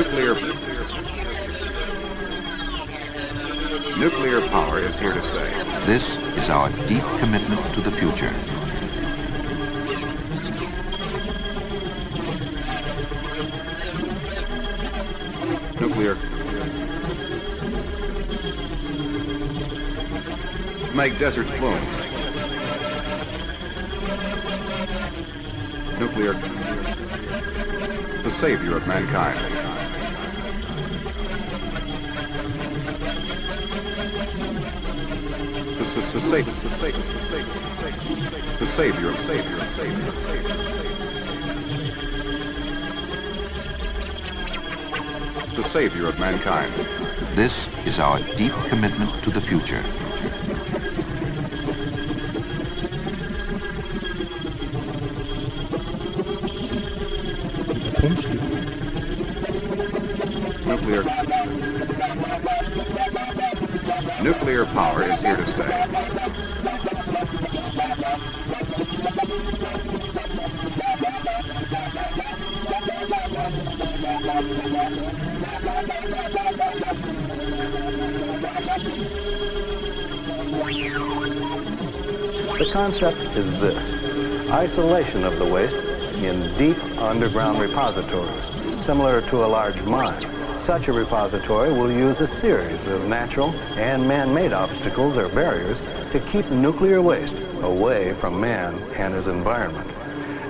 Nuclear. 0.00 0.34
Nuclear 3.98 4.40
power 4.48 4.78
is 4.78 4.98
here 4.98 5.12
to 5.12 5.20
stay. 5.20 5.50
This 5.84 6.02
is 6.38 6.48
our 6.48 6.70
deep 6.88 7.04
commitment 7.18 7.62
to 7.74 7.82
the 7.82 7.90
future. 7.90 8.32
Nuclear. 15.78 16.14
Make 20.96 21.18
deserts 21.18 21.50
bloom. 21.58 21.78
Nuclear. 26.00 26.32
The 28.22 28.32
savior 28.40 28.78
of 28.78 28.88
mankind. 28.88 29.69
The, 36.20 36.42
the, 36.42 36.42
the, 36.42 36.70
sa- 36.70 36.86
the, 36.86 36.92
sa- 36.92 37.36
the, 37.36 37.80
sa- 37.80 38.58
the 38.58 38.66
savior 38.76 39.08
of 39.08 39.16
savior 39.16 39.58
savior 39.60 40.08
of 40.08 40.14
savior. 40.26 40.56
The 45.56 45.68
savior 45.70 46.06
of 46.08 46.18
mankind. 46.20 46.72
This 47.34 47.52
is 47.86 47.98
our 47.98 48.18
deep 48.36 48.52
commitment 48.68 49.10
to 49.24 49.30
the 49.30 49.40
future. 49.40 49.82
Nuclear. 60.66 61.79
Nuclear 64.22 64.66
power 64.66 65.02
is 65.02 65.18
here 65.20 65.36
to 65.36 65.46
stay. 65.46 65.86
The 82.58 82.70
concept 82.74 83.18
is 83.36 83.58
this 83.58 84.50
isolation 84.50 85.24
of 85.24 85.38
the 85.38 85.46
waste 85.46 85.74
in 86.22 86.42
deep 86.58 86.76
underground 86.98 87.58
repositories, 87.58 88.84
similar 88.84 89.22
to 89.22 89.46
a 89.46 89.48
large 89.48 89.80
mine. 89.84 90.29
Such 90.70 90.86
a 90.86 90.92
repository 90.92 91.72
will 91.72 91.90
use 91.90 92.20
a 92.20 92.40
series 92.40 92.86
of 92.86 93.08
natural 93.08 93.50
and 93.76 94.06
man 94.06 94.32
made 94.32 94.52
obstacles 94.52 95.16
or 95.16 95.28
barriers 95.28 95.76
to 96.12 96.20
keep 96.30 96.48
nuclear 96.48 97.02
waste 97.02 97.34
away 97.62 98.14
from 98.20 98.40
man 98.40 98.80
and 98.96 99.12
his 99.12 99.26
environment. 99.26 99.90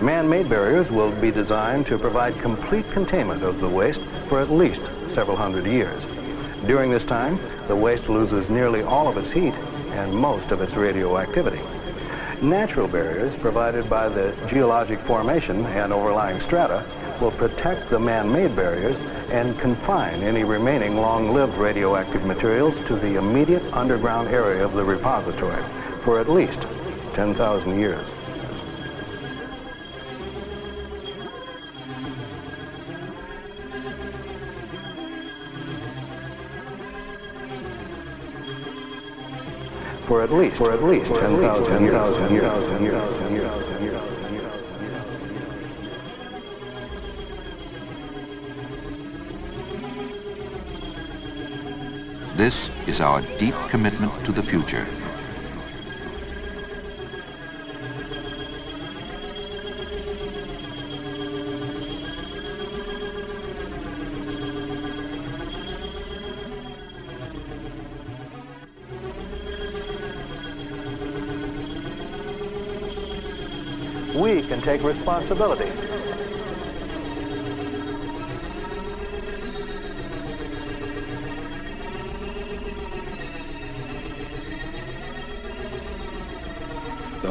Man 0.03 0.29
made 0.29 0.51
barriers 0.51 0.91
will 0.91 1.11
be 1.11 1.31
designed 1.31 1.87
to 1.87 1.97
provide 1.97 2.39
complete 2.39 2.85
containment 2.91 3.43
of 3.43 3.61
the 3.61 3.69
waste 3.71 4.03
for 4.29 4.43
at 4.43 4.51
least 4.51 4.83
several 5.15 5.39
hundred 5.39 5.65
years. 5.65 6.05
During 6.67 6.91
this 6.91 7.05
time, 7.05 7.41
the 7.67 7.75
waste 7.75 8.11
loses 8.11 8.51
nearly 8.51 8.83
all 8.83 9.09
of 9.09 9.17
its 9.17 9.31
heat 9.31 9.55
and 9.55 10.13
most 10.13 10.51
of 10.51 10.61
its 10.61 10.75
radioactivity. 10.75 11.63
Natural 12.43 12.89
barriers 12.89 13.35
provided 13.37 13.89
by 13.89 14.11
the 14.11 14.35
geologic 14.51 15.01
formation 15.01 15.65
and 15.65 15.95
overlying 15.95 16.43
strata 16.43 16.85
will 17.23 17.31
protect 17.31 17.89
the 17.89 17.99
man-made 17.99 18.55
barriers 18.55 18.99
and 19.31 19.57
confine 19.59 20.23
any 20.23 20.43
remaining 20.43 20.97
long-lived 20.97 21.57
radioactive 21.57 22.25
materials 22.25 22.77
to 22.87 22.97
the 22.97 23.17
immediate 23.17 23.63
underground 23.73 24.29
area 24.29 24.65
of 24.65 24.75
the 24.75 24.83
repository 24.83 25.63
for 26.03 26.19
at 26.19 26.29
least 26.29 26.61
10,000 27.15 27.79
years. 27.79 28.05
For 40.07 40.23
at 40.23 40.33
least, 40.33 40.57
for 40.57 40.73
at 40.73 40.83
least 40.83 41.07
10,000 41.07 41.85
years, 41.85 42.33
years, 42.33 42.81
years, 42.83 43.33
years, 43.33 43.81
years. 43.81 44.20
This 52.41 52.71
is 52.87 53.03
our 53.03 53.21
deep 53.39 53.55
commitment 53.69 54.11
to 54.25 54.33
the 54.33 54.43
future. 54.43 54.87
We 74.19 74.41
can 74.49 74.63
take 74.63 74.83
responsibility. 74.83 75.71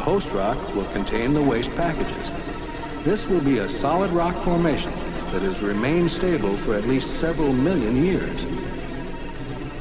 Host 0.09 0.31
rock 0.31 0.57
will 0.73 0.85
contain 0.85 1.35
the 1.35 1.41
waste 1.43 1.69
packages. 1.75 2.31
this 3.03 3.27
will 3.27 3.41
be 3.41 3.59
a 3.59 3.69
solid 3.69 4.09
rock 4.09 4.35
formation 4.43 4.91
that 5.31 5.43
has 5.43 5.61
remained 5.61 6.09
stable 6.09 6.57
for 6.57 6.73
at 6.73 6.87
least 6.87 7.19
several 7.19 7.53
million 7.53 8.03
years. 8.03 8.43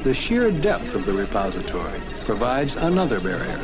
The 0.03 0.13
sheer 0.13 0.51
depth 0.51 0.93
of 0.93 1.07
the 1.07 1.13
repository 1.13 1.99
provides 2.25 2.75
another 2.75 3.19
barrier. 3.19 3.59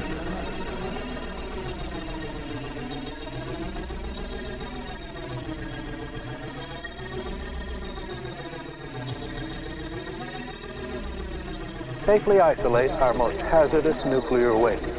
Safely 11.99 12.39
isolate 12.39 12.89
our 12.89 13.13
most 13.13 13.37
hazardous 13.37 14.03
nuclear 14.05 14.57
waste. 14.57 14.94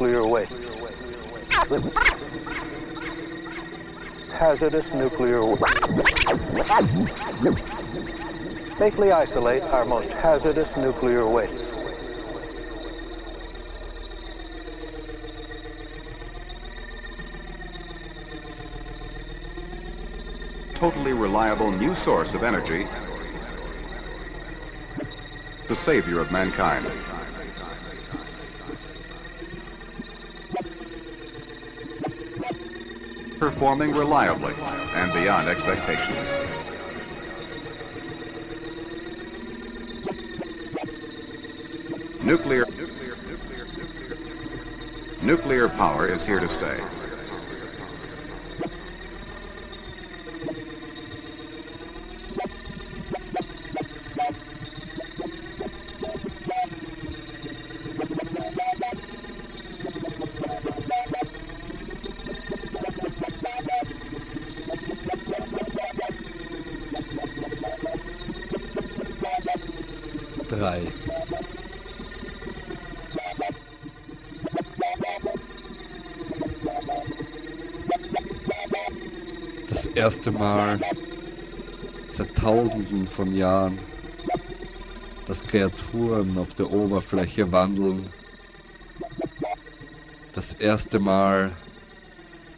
Nuclear 0.00 0.26
waste. 0.26 0.52
Hazardous 4.32 4.94
nuclear 4.94 5.44
waste. 5.44 5.78
Safely 8.78 9.12
isolate 9.12 9.62
our 9.64 9.84
most 9.84 10.08
hazardous 10.08 10.74
nuclear 10.78 11.28
waste. 11.28 11.54
Totally 20.76 21.12
reliable 21.12 21.70
new 21.72 21.94
source 21.94 22.32
of 22.32 22.42
energy. 22.42 22.86
The 25.68 25.76
savior 25.76 26.20
of 26.20 26.32
mankind. 26.32 26.90
Performing 33.40 33.92
reliably 33.92 34.52
and 34.92 35.10
beyond 35.14 35.48
expectations. 35.48 36.28
Nuclear, 42.22 42.66
nuclear, 42.66 43.16
nuclear, 43.26 43.66
nuclear, 45.22 45.68
power 45.70 46.06
is 46.06 46.22
here 46.22 46.38
to 46.38 46.48
stay. 46.50 46.80
Erste 80.10 80.32
Mal 80.32 80.80
seit 82.08 82.34
Tausenden 82.34 83.06
von 83.06 83.32
Jahren, 83.32 83.78
dass 85.28 85.46
Kreaturen 85.46 86.36
auf 86.36 86.52
der 86.52 86.68
Oberfläche 86.68 87.52
wandeln. 87.52 88.06
Das 90.32 90.52
erste 90.52 90.98
Mal 90.98 91.52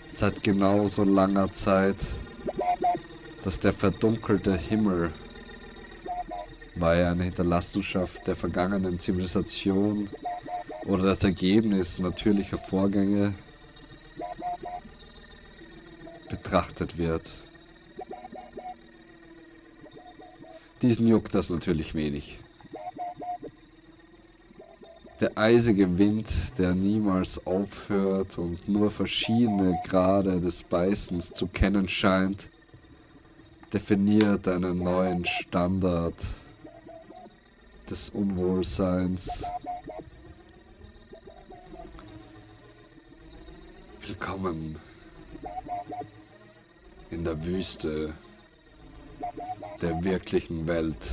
seit 0.08 0.42
genauso 0.42 1.04
langer 1.04 1.52
Zeit, 1.52 1.98
dass 3.42 3.60
der 3.60 3.74
verdunkelte 3.74 4.56
Himmel 4.56 5.12
war 6.76 6.94
er 6.94 7.10
eine 7.10 7.24
Hinterlassenschaft 7.24 8.26
der 8.26 8.34
vergangenen 8.34 8.98
Zivilisation 8.98 10.08
oder 10.86 11.02
das 11.02 11.22
Ergebnis 11.22 11.98
natürlicher 11.98 12.56
Vorgänge 12.56 13.34
betrachtet 16.52 16.98
wird. 16.98 17.32
Diesen 20.82 21.06
juckt 21.06 21.34
das 21.34 21.48
natürlich 21.48 21.94
wenig. 21.94 22.38
Der 25.22 25.38
eisige 25.38 25.96
Wind, 25.98 26.28
der 26.58 26.74
niemals 26.74 27.46
aufhört 27.46 28.36
und 28.36 28.68
nur 28.68 28.90
verschiedene 28.90 29.80
Grade 29.88 30.42
des 30.42 30.62
Beißens 30.62 31.32
zu 31.32 31.46
kennen 31.46 31.88
scheint, 31.88 32.50
definiert 33.72 34.46
einen 34.46 34.76
neuen 34.82 35.24
Standard 35.24 36.16
des 37.88 38.10
Unwohlseins. 38.10 39.42
Wüste 47.62 48.12
der 49.80 50.02
wirklichen 50.04 50.66
Welt. 50.66 51.12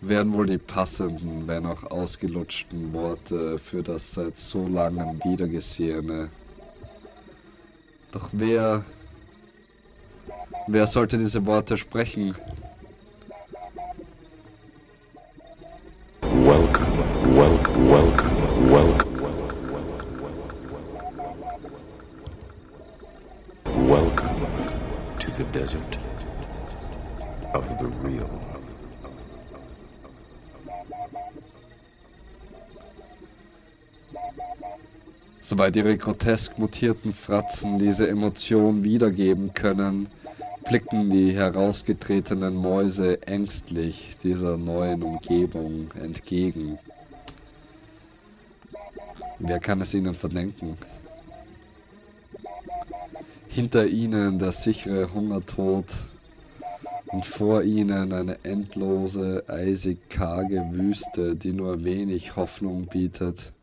Wären 0.00 0.32
wohl 0.32 0.48
die 0.48 0.58
passenden, 0.58 1.46
wenn 1.46 1.64
auch 1.64 1.84
ausgelutschten 1.84 2.92
Worte 2.92 3.56
für 3.56 3.84
das 3.84 4.14
seit 4.14 4.36
so 4.36 4.66
langem 4.66 5.22
Wiedergesehene. 5.22 6.28
Doch 8.10 8.30
wer, 8.32 8.84
wer 10.66 10.88
sollte 10.88 11.16
diese 11.16 11.46
Worte 11.46 11.76
sprechen? 11.76 12.34
Soweit 35.54 35.76
ihre 35.76 35.96
grotesk 35.96 36.58
mutierten 36.58 37.14
Fratzen 37.14 37.78
diese 37.78 38.08
Emotion 38.08 38.82
wiedergeben 38.82 39.54
können, 39.54 40.08
blicken 40.68 41.10
die 41.10 41.30
herausgetretenen 41.30 42.56
Mäuse 42.56 43.22
ängstlich 43.24 44.16
dieser 44.20 44.56
neuen 44.56 45.04
Umgebung 45.04 45.92
entgegen. 45.94 46.76
Wer 49.38 49.60
kann 49.60 49.80
es 49.80 49.94
ihnen 49.94 50.16
verdenken? 50.16 50.76
Hinter 53.46 53.86
ihnen 53.86 54.40
der 54.40 54.50
sichere 54.50 55.14
Hungertod 55.14 55.84
und 57.12 57.24
vor 57.24 57.62
ihnen 57.62 58.12
eine 58.12 58.38
endlose, 58.42 59.44
eisig 59.46 60.08
karge 60.08 60.66
Wüste, 60.72 61.36
die 61.36 61.52
nur 61.52 61.84
wenig 61.84 62.34
Hoffnung 62.34 62.86
bietet. 62.86 63.53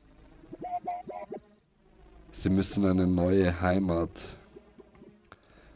Sie 2.34 2.50
müssen 2.50 2.86
eine 2.86 3.08
neue 3.08 3.60
Heimat, 3.60 4.38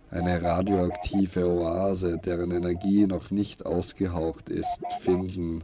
eine 0.10 0.41
radioaktive 0.41 1.45
Oase, 1.47 2.18
deren 2.18 2.51
Energie 2.51 3.06
noch 3.08 3.30
nicht 3.30 3.66
ausgehaucht 3.66 4.47
ist, 4.49 4.82
finden, 5.01 5.60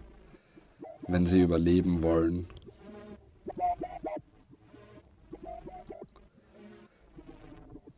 wenn 1.07 1.25
sie 1.25 1.41
überleben 1.41 2.03
wollen. 2.03 2.45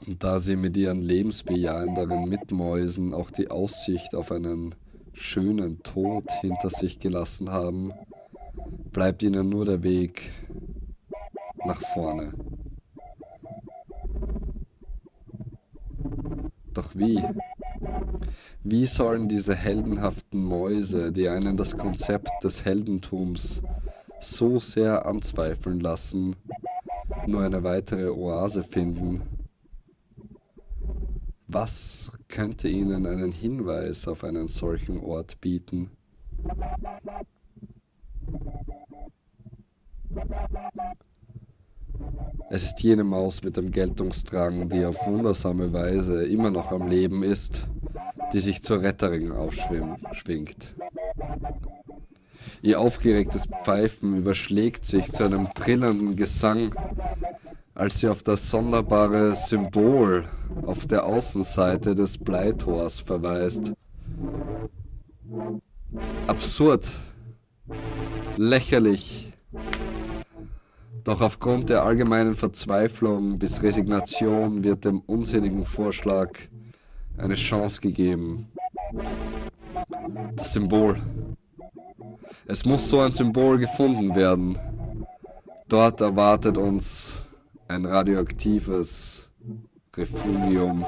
Und 0.06 0.24
da 0.24 0.38
sie 0.38 0.56
mit 0.56 0.78
ihren 0.78 1.02
lebensbejahenderen 1.02 2.30
Mitmäusen 2.30 3.14
auch 3.16 3.32
die 3.32 3.50
Aussicht 3.50 4.14
auf 4.14 4.32
einen 4.32 4.76
schönen 5.14 5.82
Tod 5.82 6.30
hinter 6.42 6.70
sich 6.70 7.00
gelassen 7.00 7.50
haben, 7.50 7.92
bleibt 8.92 9.24
ihnen 9.24 9.50
nur 9.50 9.66
der 9.66 9.82
Weg 9.82 10.30
nach 11.66 11.82
vorne. 11.82 12.34
Doch 16.74 16.96
wie? 16.96 17.22
Wie 18.64 18.86
sollen 18.86 19.28
diese 19.28 19.56
heldenhaften 19.56 20.44
Mäuse, 20.44 21.12
die 21.12 21.28
einen 21.28 21.58
das 21.58 21.78
Konzept 21.78 22.32
des 22.44 22.66
Heldentums 22.66 23.62
so 24.20 24.58
sehr 24.60 25.06
anzweifeln 25.06 25.80
lassen, 25.80 26.36
nur 27.28 27.44
eine 27.44 27.64
weitere 27.64 28.10
Oase 28.10 28.64
finden? 28.64 29.22
Was 31.48 32.12
könnte 32.30 32.68
ihnen 32.68 33.06
einen 33.06 33.32
Hinweis 33.32 34.08
auf 34.08 34.24
einen 34.24 34.48
solchen 34.48 35.00
Ort 35.00 35.40
bieten? 35.40 35.92
Es 42.50 42.64
ist 42.64 42.84
jene 42.84 43.04
Maus 43.04 43.44
mit 43.44 43.58
dem 43.58 43.72
Geltungsdrang, 43.72 44.70
die 44.70 44.86
auf 44.86 45.08
wundersame 45.08 45.74
Weise 45.74 46.24
immer 46.26 46.52
noch 46.52 46.72
am 46.72 46.88
Leben 46.88 47.24
ist, 47.24 47.68
die 48.32 48.40
sich 48.40 48.62
zur 48.62 48.82
Retterin 48.82 49.32
aufschwingt. 49.32 50.76
Ihr 52.62 52.80
aufgeregtes 52.80 53.48
Pfeifen 53.48 54.18
überschlägt 54.18 54.86
sich 54.86 55.12
zu 55.12 55.26
einem 55.26 55.50
trillernden 55.54 56.16
Gesang, 56.16 56.74
als 57.76 58.00
sie 58.00 58.08
auf 58.08 58.24
das 58.24 58.50
sonderbare 58.50 59.36
Symbol 59.36 60.26
auf 60.66 60.86
der 60.86 61.06
Außenseite 61.06 61.96
des 61.96 62.18
Bleitors 62.18 63.00
verweist. 63.00 63.74
Absurd, 66.28 66.92
lächerlich, 68.38 69.32
doch 71.04 71.22
aufgrund 71.22 71.70
der 71.70 71.84
allgemeinen 71.84 72.34
Verzweiflung 72.34 73.38
bis 73.38 73.62
Resignation 73.62 74.64
wird 74.64 74.86
dem 74.86 75.02
unsinnigen 75.02 75.66
Vorschlag 75.66 76.30
eine 77.18 77.36
Chance 77.36 77.82
gegeben. 77.82 78.48
Das 80.36 80.54
Symbol. 80.54 80.98
Es 82.46 82.66
muss 82.66 82.90
so 82.90 83.00
ein 83.00 83.12
Symbol 83.12 83.58
gefunden 83.58 84.16
werden. 84.16 84.58
Dort 85.68 86.02
erwartet 86.02 86.58
uns 86.58 87.24
ein 87.68 87.86
radioaktives 87.86 89.30
Refugium. 89.96 90.86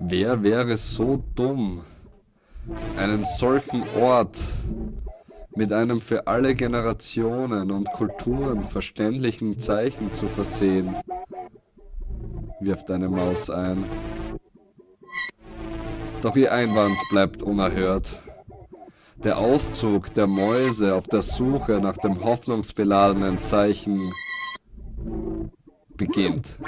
Wer 0.00 0.42
wäre 0.42 0.76
so 0.76 1.22
dumm, 1.34 1.80
einen 2.96 3.24
solchen 3.24 3.82
Ort 4.00 4.38
mit 5.56 5.72
einem 5.72 6.00
für 6.00 6.26
alle 6.26 6.54
Generationen 6.54 7.70
und 7.70 7.90
Kulturen 7.92 8.64
verständlichen 8.64 9.58
Zeichen 9.58 10.12
zu 10.12 10.26
versehen? 10.26 10.94
wirft 12.60 12.90
eine 12.90 13.08
Maus 13.08 13.50
ein. 13.50 13.84
Doch 16.22 16.36
ihr 16.36 16.52
Einwand 16.52 16.96
bleibt 17.10 17.42
unerhört. 17.42 18.23
Der 19.24 19.38
Auszug 19.38 20.12
der 20.12 20.26
Mäuse 20.26 20.94
auf 20.94 21.08
der 21.08 21.22
Suche 21.22 21.80
nach 21.80 21.96
dem 21.96 22.22
hoffnungsbeladenen 22.22 23.40
Zeichen 23.40 24.12
beginnt. 25.96 26.58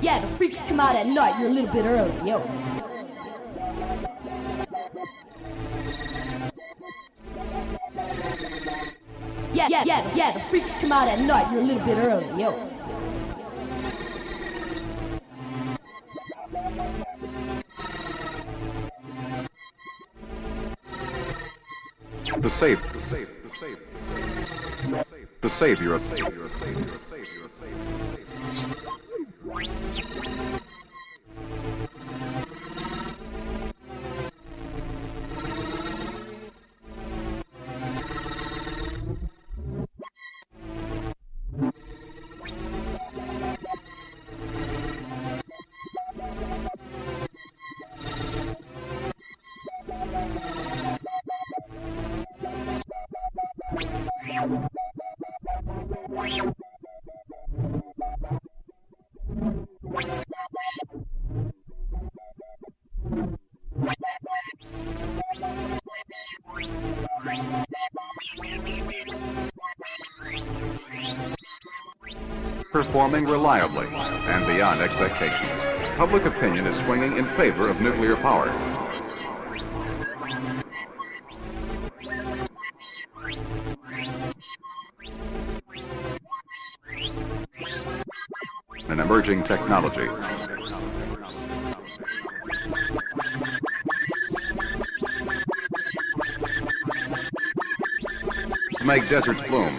Yeah, 0.00 0.18
the 0.18 0.26
freaks 0.38 0.62
come 0.62 0.80
out 0.80 0.96
at 0.96 1.06
night. 1.06 1.34
You're 1.38 1.48
a 1.48 1.52
little 1.52 1.70
bit 1.70 1.84
early, 1.84 2.12
yo. 2.26 2.42
Yeah, 9.84 10.00
yeah, 10.00 10.14
yeah, 10.14 10.30
the 10.32 10.40
freaks 10.40 10.74
come 10.74 10.92
out 10.92 11.08
at 11.08 11.18
night. 11.20 11.50
You're 11.50 11.60
a 11.60 11.64
little 11.64 11.84
bit 11.84 11.98
early, 11.98 12.40
yo. 12.40 12.52
The 22.38 22.50
safe, 22.50 22.92
the 22.92 23.00
safe, 23.10 23.28
the 23.42 23.56
safe, 23.56 23.78
the 25.40 25.50
savior. 25.50 25.94
Of 25.94 26.02
savior 26.16 26.48
savior 26.60 26.91
Performing 72.92 73.24
reliably 73.24 73.86
and 73.86 74.46
beyond 74.46 74.82
expectations, 74.82 75.62
public 75.96 76.26
opinion 76.26 76.66
is 76.66 76.76
swinging 76.84 77.16
in 77.16 77.24
favor 77.24 77.70
of 77.70 77.80
nuclear 77.80 78.16
power. 78.16 78.50
An 88.90 89.00
emerging 89.00 89.44
technology. 89.44 90.06
To 98.76 98.84
make 98.84 99.08
deserts 99.08 99.40
bloom. 99.48 99.71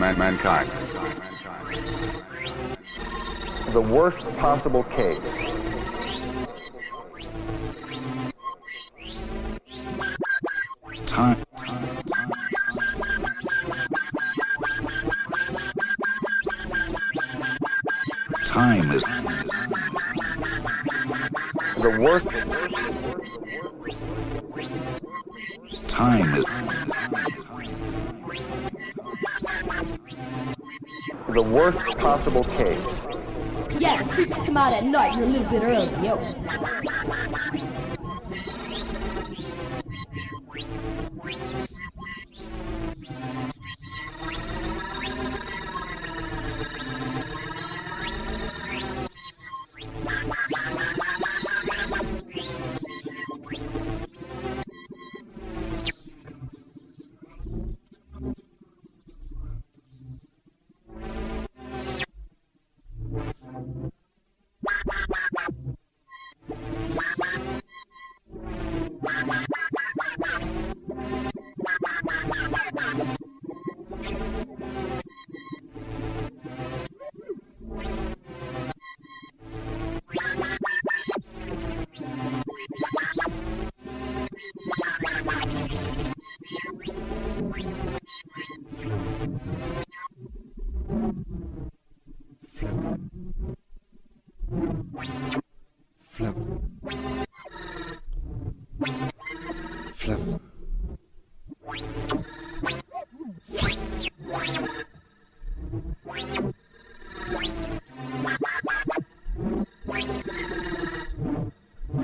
Man- 0.00 0.18
mankind. 0.18 0.66
the 3.74 3.80
worst 3.82 4.34
possible 4.38 4.82
case. 4.84 5.39
Possible 32.20 32.44
case. 32.54 33.80
Yeah, 33.80 34.02
the 34.02 34.12
freaks 34.12 34.38
come 34.40 34.56
out 34.56 34.74
at 34.74 34.84
night. 34.84 35.16
You're 35.16 35.24
a 35.24 35.28
little 35.28 35.50
bit 35.50 35.62
early, 35.62 36.06
yo. 36.06 36.16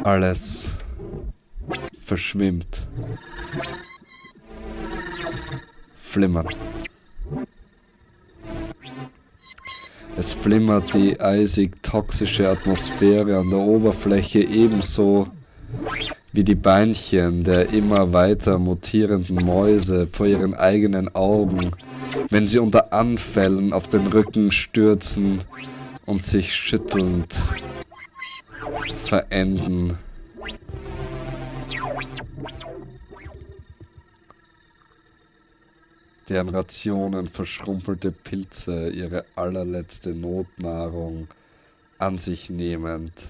Alles 0.07 0.71
verschwimmt. 2.05 2.87
Flimmern. 5.97 6.47
Es 10.17 10.33
flimmert 10.33 10.95
die 10.95 11.21
eisig 11.21 11.83
toxische 11.83 12.49
Atmosphäre 12.49 13.39
an 13.39 13.51
der 13.51 13.59
Oberfläche 13.59 14.39
ebenso 14.39 15.27
wie 16.33 16.45
die 16.45 16.55
Beinchen 16.55 17.43
der 17.43 17.73
immer 17.73 18.13
weiter 18.13 18.61
mutierenden 18.61 19.45
Mäuse 19.45 20.07
vor 20.07 20.27
ihren 20.27 20.55
eigenen 20.55 21.13
Augen, 21.17 21.73
wenn 22.31 22.47
sie 22.47 22.61
unter 22.61 22.93
Anfällen 22.93 23.73
auf 23.73 23.89
den 23.89 24.07
Rücken 24.07 24.53
stürzen 24.53 25.41
und 26.05 26.23
sich 26.23 26.55
schüttelnd 26.55 27.35
verenden. 29.07 29.99
Deren 36.29 36.49
Rationen 36.49 37.29
verschrumpelte 37.29 38.11
Pilze 38.11 38.91
ihre 38.91 39.25
allerletzte 39.37 40.13
Notnahrung 40.13 41.29
an 41.99 42.19
sich 42.19 42.51
nehmend, 42.51 43.29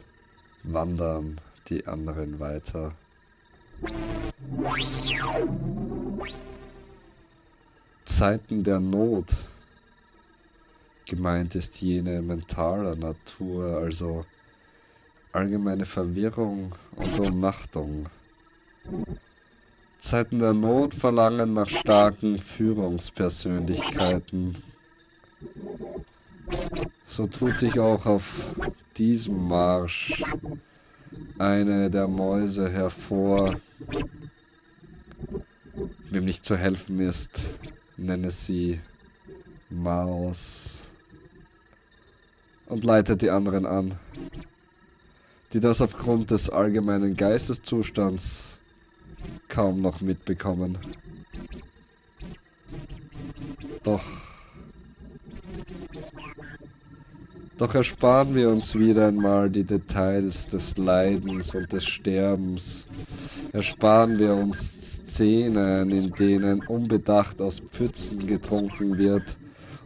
wandern 0.63 1.37
die 1.69 1.87
anderen 1.87 2.41
weiter. 2.41 2.93
Zeiten 8.05 8.65
der 8.65 8.81
Not. 8.81 9.37
Gemeint 11.07 11.55
ist 11.55 11.81
jene 11.83 12.23
mentaler 12.23 12.97
Natur, 12.97 13.77
also 13.77 14.25
allgemeine 15.37 15.85
Verwirrung 15.85 16.75
und 16.97 17.21
Umnachtung. 17.21 18.09
Zeiten 19.99 20.39
der 20.39 20.55
Not 20.55 20.95
verlangen 20.95 21.53
nach 21.53 21.69
starken 21.69 22.39
Führungspersönlichkeiten. 22.39 24.55
So 27.07 27.27
tut 27.27 27.59
sich 27.59 27.79
auch 27.79 28.07
auf 28.07 28.55
diesem 28.97 29.49
Marsch 29.49 30.25
eine 31.39 31.91
der 31.91 32.09
Mäuse 32.09 32.71
hervor. 32.71 33.51
Wem 36.11 36.25
nicht 36.25 36.43
zu 36.45 36.57
helfen 36.57 37.01
ist, 37.01 37.61
nenne 37.97 38.31
sie 38.31 38.81
Maus 39.69 40.89
und 42.67 42.85
leitet 42.85 43.23
die 43.23 43.31
anderen 43.31 43.67
an, 43.67 43.99
die 45.53 45.61
das 45.61 45.81
aufgrund 45.81 46.31
des 46.31 46.51
allgemeinen 46.51 47.15
Geisteszustands 47.15 48.61
kaum 49.49 49.81
noch 49.81 50.01
mitbekommen. 50.01 50.79
Doch 53.83 54.03
Doch 57.59 57.75
ersparen 57.75 58.35
wir 58.35 58.51
uns 58.51 58.75
wieder 58.75 59.09
einmal 59.09 59.49
die 59.49 59.65
Details 59.65 60.47
des 60.47 60.77
Leidens 60.77 61.55
und 61.55 61.73
des 61.73 61.87
Sterbens. 61.87 62.87
Ersparen 63.55 64.19
wir 64.19 64.35
uns 64.35 64.59
Szenen, 65.07 65.91
in 65.91 66.13
denen 66.13 66.61
unbedacht 66.67 67.41
aus 67.41 67.61
Pfützen 67.61 68.19
getrunken 68.27 68.99
wird 68.99 69.39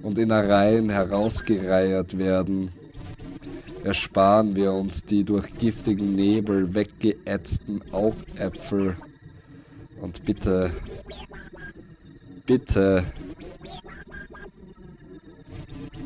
und 0.02 0.18
Innereien 0.18 0.90
herausgereiert 0.90 2.18
werden. 2.18 2.72
Ersparen 3.84 4.56
wir 4.56 4.72
uns 4.72 5.04
die 5.04 5.24
durch 5.24 5.52
giftigen 5.54 6.14
Nebel 6.14 6.74
weggeätzten 6.74 7.82
Augäpfel. 7.92 8.96
Und 10.00 10.24
bitte, 10.24 10.70
bitte, 12.46 13.04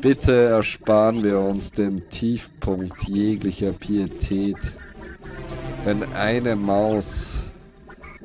Bitte 0.05 0.49
ersparen 0.49 1.23
wir 1.23 1.39
uns 1.39 1.71
den 1.71 2.07
Tiefpunkt 2.09 3.07
jeglicher 3.07 3.71
Pietät. 3.71 4.55
Wenn 5.83 6.03
eine 6.13 6.55
Maus 6.55 7.45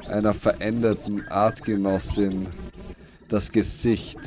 einer 0.06 0.34
veränderten 0.34 1.26
Artgenossin 1.28 2.48
das 3.28 3.50
Gesicht 3.50 4.18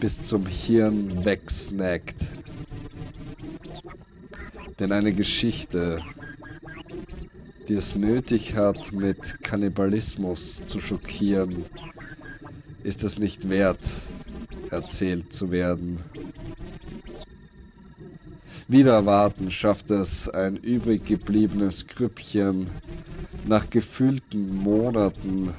bis 0.00 0.22
zum 0.22 0.46
Hirn 0.46 1.26
wegsnackt. 1.26 2.16
Denn 4.78 4.92
eine 4.92 5.12
Geschichte, 5.12 6.00
die 7.68 7.74
es 7.74 7.96
nötig 7.96 8.54
hat, 8.54 8.92
mit 8.92 9.38
Kannibalismus 9.42 10.64
zu 10.64 10.80
schockieren, 10.80 11.54
ist 12.84 13.02
es 13.02 13.18
nicht 13.18 13.50
wert, 13.50 13.84
erzählt 14.70 15.32
zu 15.32 15.50
werden. 15.50 15.98
Wieder 18.68 18.92
erwarten 18.92 19.50
schafft 19.50 19.90
es 19.90 20.28
ein 20.28 20.56
übrig 20.56 21.04
gebliebenes 21.04 21.86
Grüppchen 21.86 22.70
nach 23.46 23.68
gefühlten 23.70 24.54
Monaten 24.54 25.54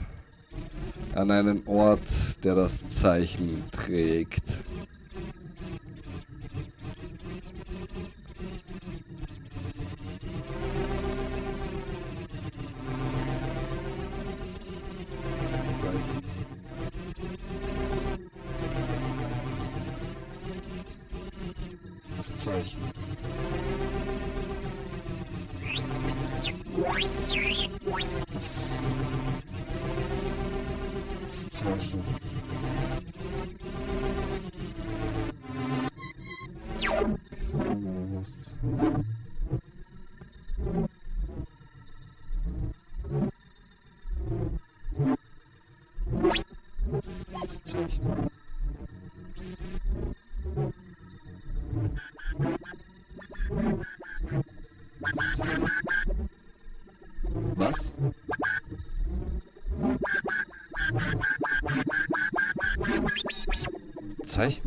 an 1.15 1.31
einen 1.31 1.67
Ort, 1.67 2.43
der 2.43 2.55
das 2.55 2.87
Zeichen 2.87 3.63
trägt. 3.71 4.63
Das 22.19 22.35
Zeichen. 22.35 22.81
Das, 28.33 28.81
das 31.25 31.49
Zeichen. 31.49 32.03
Almost. 37.57 38.55
Zeich. 64.39 64.61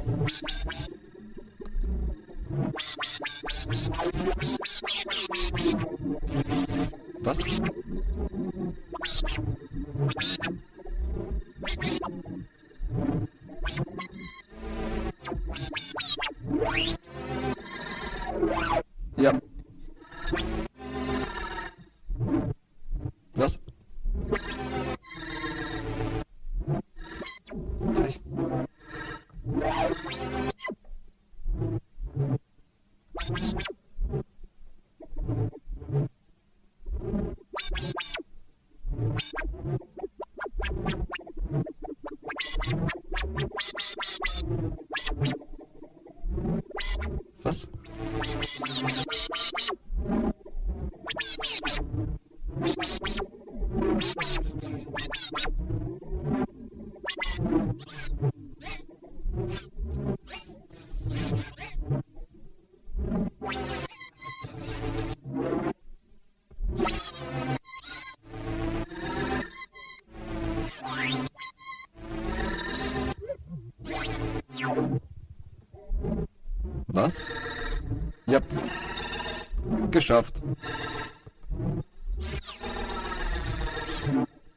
Geschafft. 79.93 80.41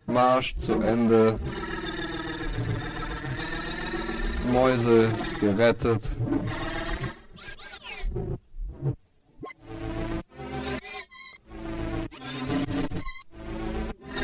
Marsch 0.08 0.56
zu 0.56 0.74
Ende. 0.76 1.38
Mäuse 4.52 5.10
gerettet. 5.42 6.10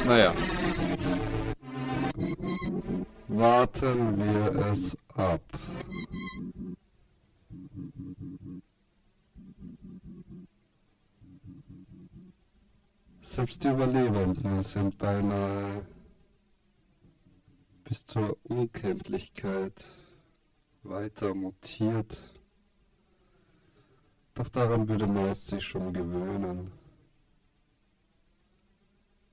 Naja. 0.06 0.34
Warten 3.28 4.18
wir 4.18 4.66
es 4.68 4.98
ab. 5.16 5.42
Selbst 13.22 13.64
die 13.64 13.70
Überlebenden 13.70 14.62
sind 14.62 14.98
beinahe 14.98 15.86
bis 17.84 18.06
zur 18.06 18.38
Unkenntlichkeit 18.44 19.96
weiter 20.84 21.34
mutiert. 21.34 22.34
Doch 24.34 24.50
daran 24.50 24.88
würde 24.88 25.08
Maus 25.08 25.48
sich 25.48 25.64
schon 25.64 25.94
gewöhnen. 25.94 26.72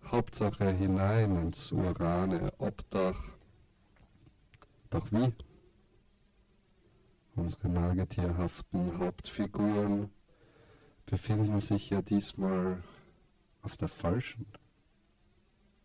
Hauptsache 0.04 0.70
hinein 0.70 1.36
ins 1.36 1.72
urane 1.72 2.52
Obdach. 2.58 3.20
Doch 4.90 5.10
wie? 5.12 5.32
Unsere 7.36 7.68
nagetierhaften 7.68 8.98
Hauptfiguren 8.98 10.10
befinden 11.10 11.58
sich 11.58 11.88
ja 11.90 12.02
diesmal 12.02 12.82
auf 13.62 13.76
der 13.78 13.88
falschen 13.88 14.46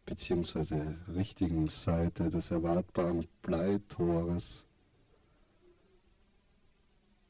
beziehungsweise 0.06 0.98
richtigen 1.08 1.70
Seite 1.70 2.30
des 2.30 2.52
erwartbaren 2.52 3.26
Bleitores. 3.42 4.68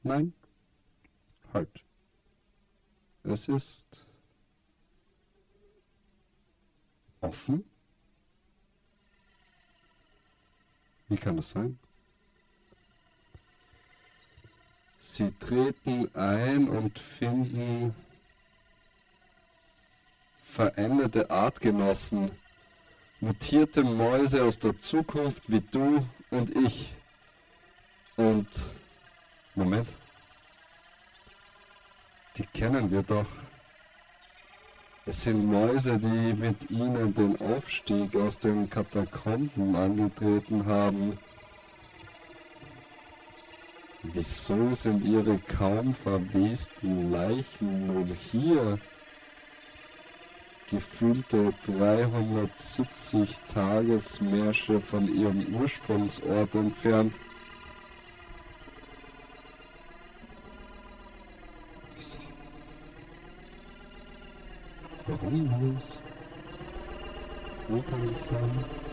Nein, 0.01 0.33
halt. 1.53 1.85
Es 3.23 3.47
ist 3.47 4.07
offen? 7.21 7.63
Wie 11.09 11.15
kann 11.15 11.37
das 11.37 11.51
sein? 11.51 11.77
Sie 15.05 15.33
treten 15.37 16.09
ein 16.15 16.69
und 16.69 16.97
finden 16.97 17.93
veränderte 20.41 21.29
Artgenossen, 21.29 22.31
mutierte 23.19 23.83
Mäuse 23.83 24.45
aus 24.45 24.59
der 24.59 24.79
Zukunft 24.79 25.51
wie 25.51 25.59
du 25.59 26.07
und 26.31 26.55
ich. 26.55 26.93
Und 28.15 28.47
Moment. 29.55 29.89
Die 32.37 32.45
kennen 32.45 32.89
wir 32.89 33.03
doch. 33.03 33.27
Es 35.05 35.23
sind 35.23 35.45
Mäuse, 35.45 35.99
die 35.99 36.33
mit 36.33 36.71
ihnen 36.71 37.13
den 37.13 37.41
Aufstieg 37.41 38.15
aus 38.15 38.39
den 38.39 38.69
Katakomben 38.69 39.75
angetreten 39.75 40.65
haben. 40.65 41.19
Wieso 44.03 44.73
sind 44.73 45.05
ihre 45.05 45.37
kaum 45.37 45.93
verwesten 45.93 47.09
Leichen 47.09 47.87
nun 47.87 48.13
hier? 48.13 48.77
Gefühlte 50.69 51.53
370 51.65 53.39
Tagesmärsche 53.53 54.81
von 54.81 55.07
ihrem 55.07 55.55
Ursprungsort 55.55 56.53
entfernt. 56.55 57.17
Warum 65.07 65.75
los? 65.75 65.99
Wo 67.69 67.81
kann 67.81 68.09
es 68.09 68.27
sein? 68.27 68.92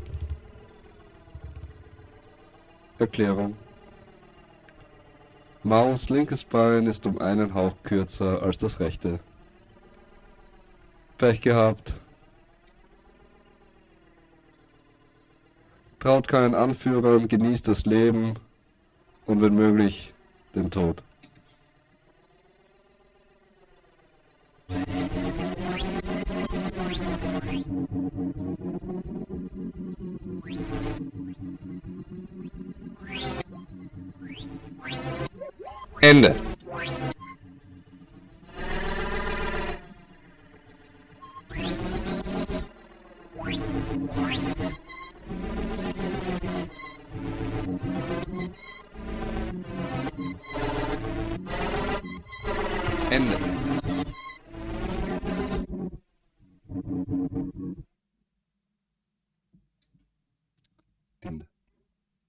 Erklärung. 3.01 3.57
Maus 5.63 6.09
linkes 6.09 6.43
Bein 6.43 6.85
ist 6.85 7.07
um 7.07 7.17
einen 7.17 7.55
Hauch 7.55 7.73
kürzer 7.81 8.43
als 8.43 8.59
das 8.59 8.79
rechte. 8.79 9.19
Pech 11.17 11.41
gehabt. 11.41 11.95
Traut 15.97 16.27
keinen 16.27 16.53
Anführern, 16.53 17.27
genießt 17.27 17.67
das 17.67 17.87
Leben 17.87 18.35
und 19.25 19.41
wenn 19.41 19.55
möglich 19.55 20.13
den 20.53 20.69
Tod. 20.69 21.03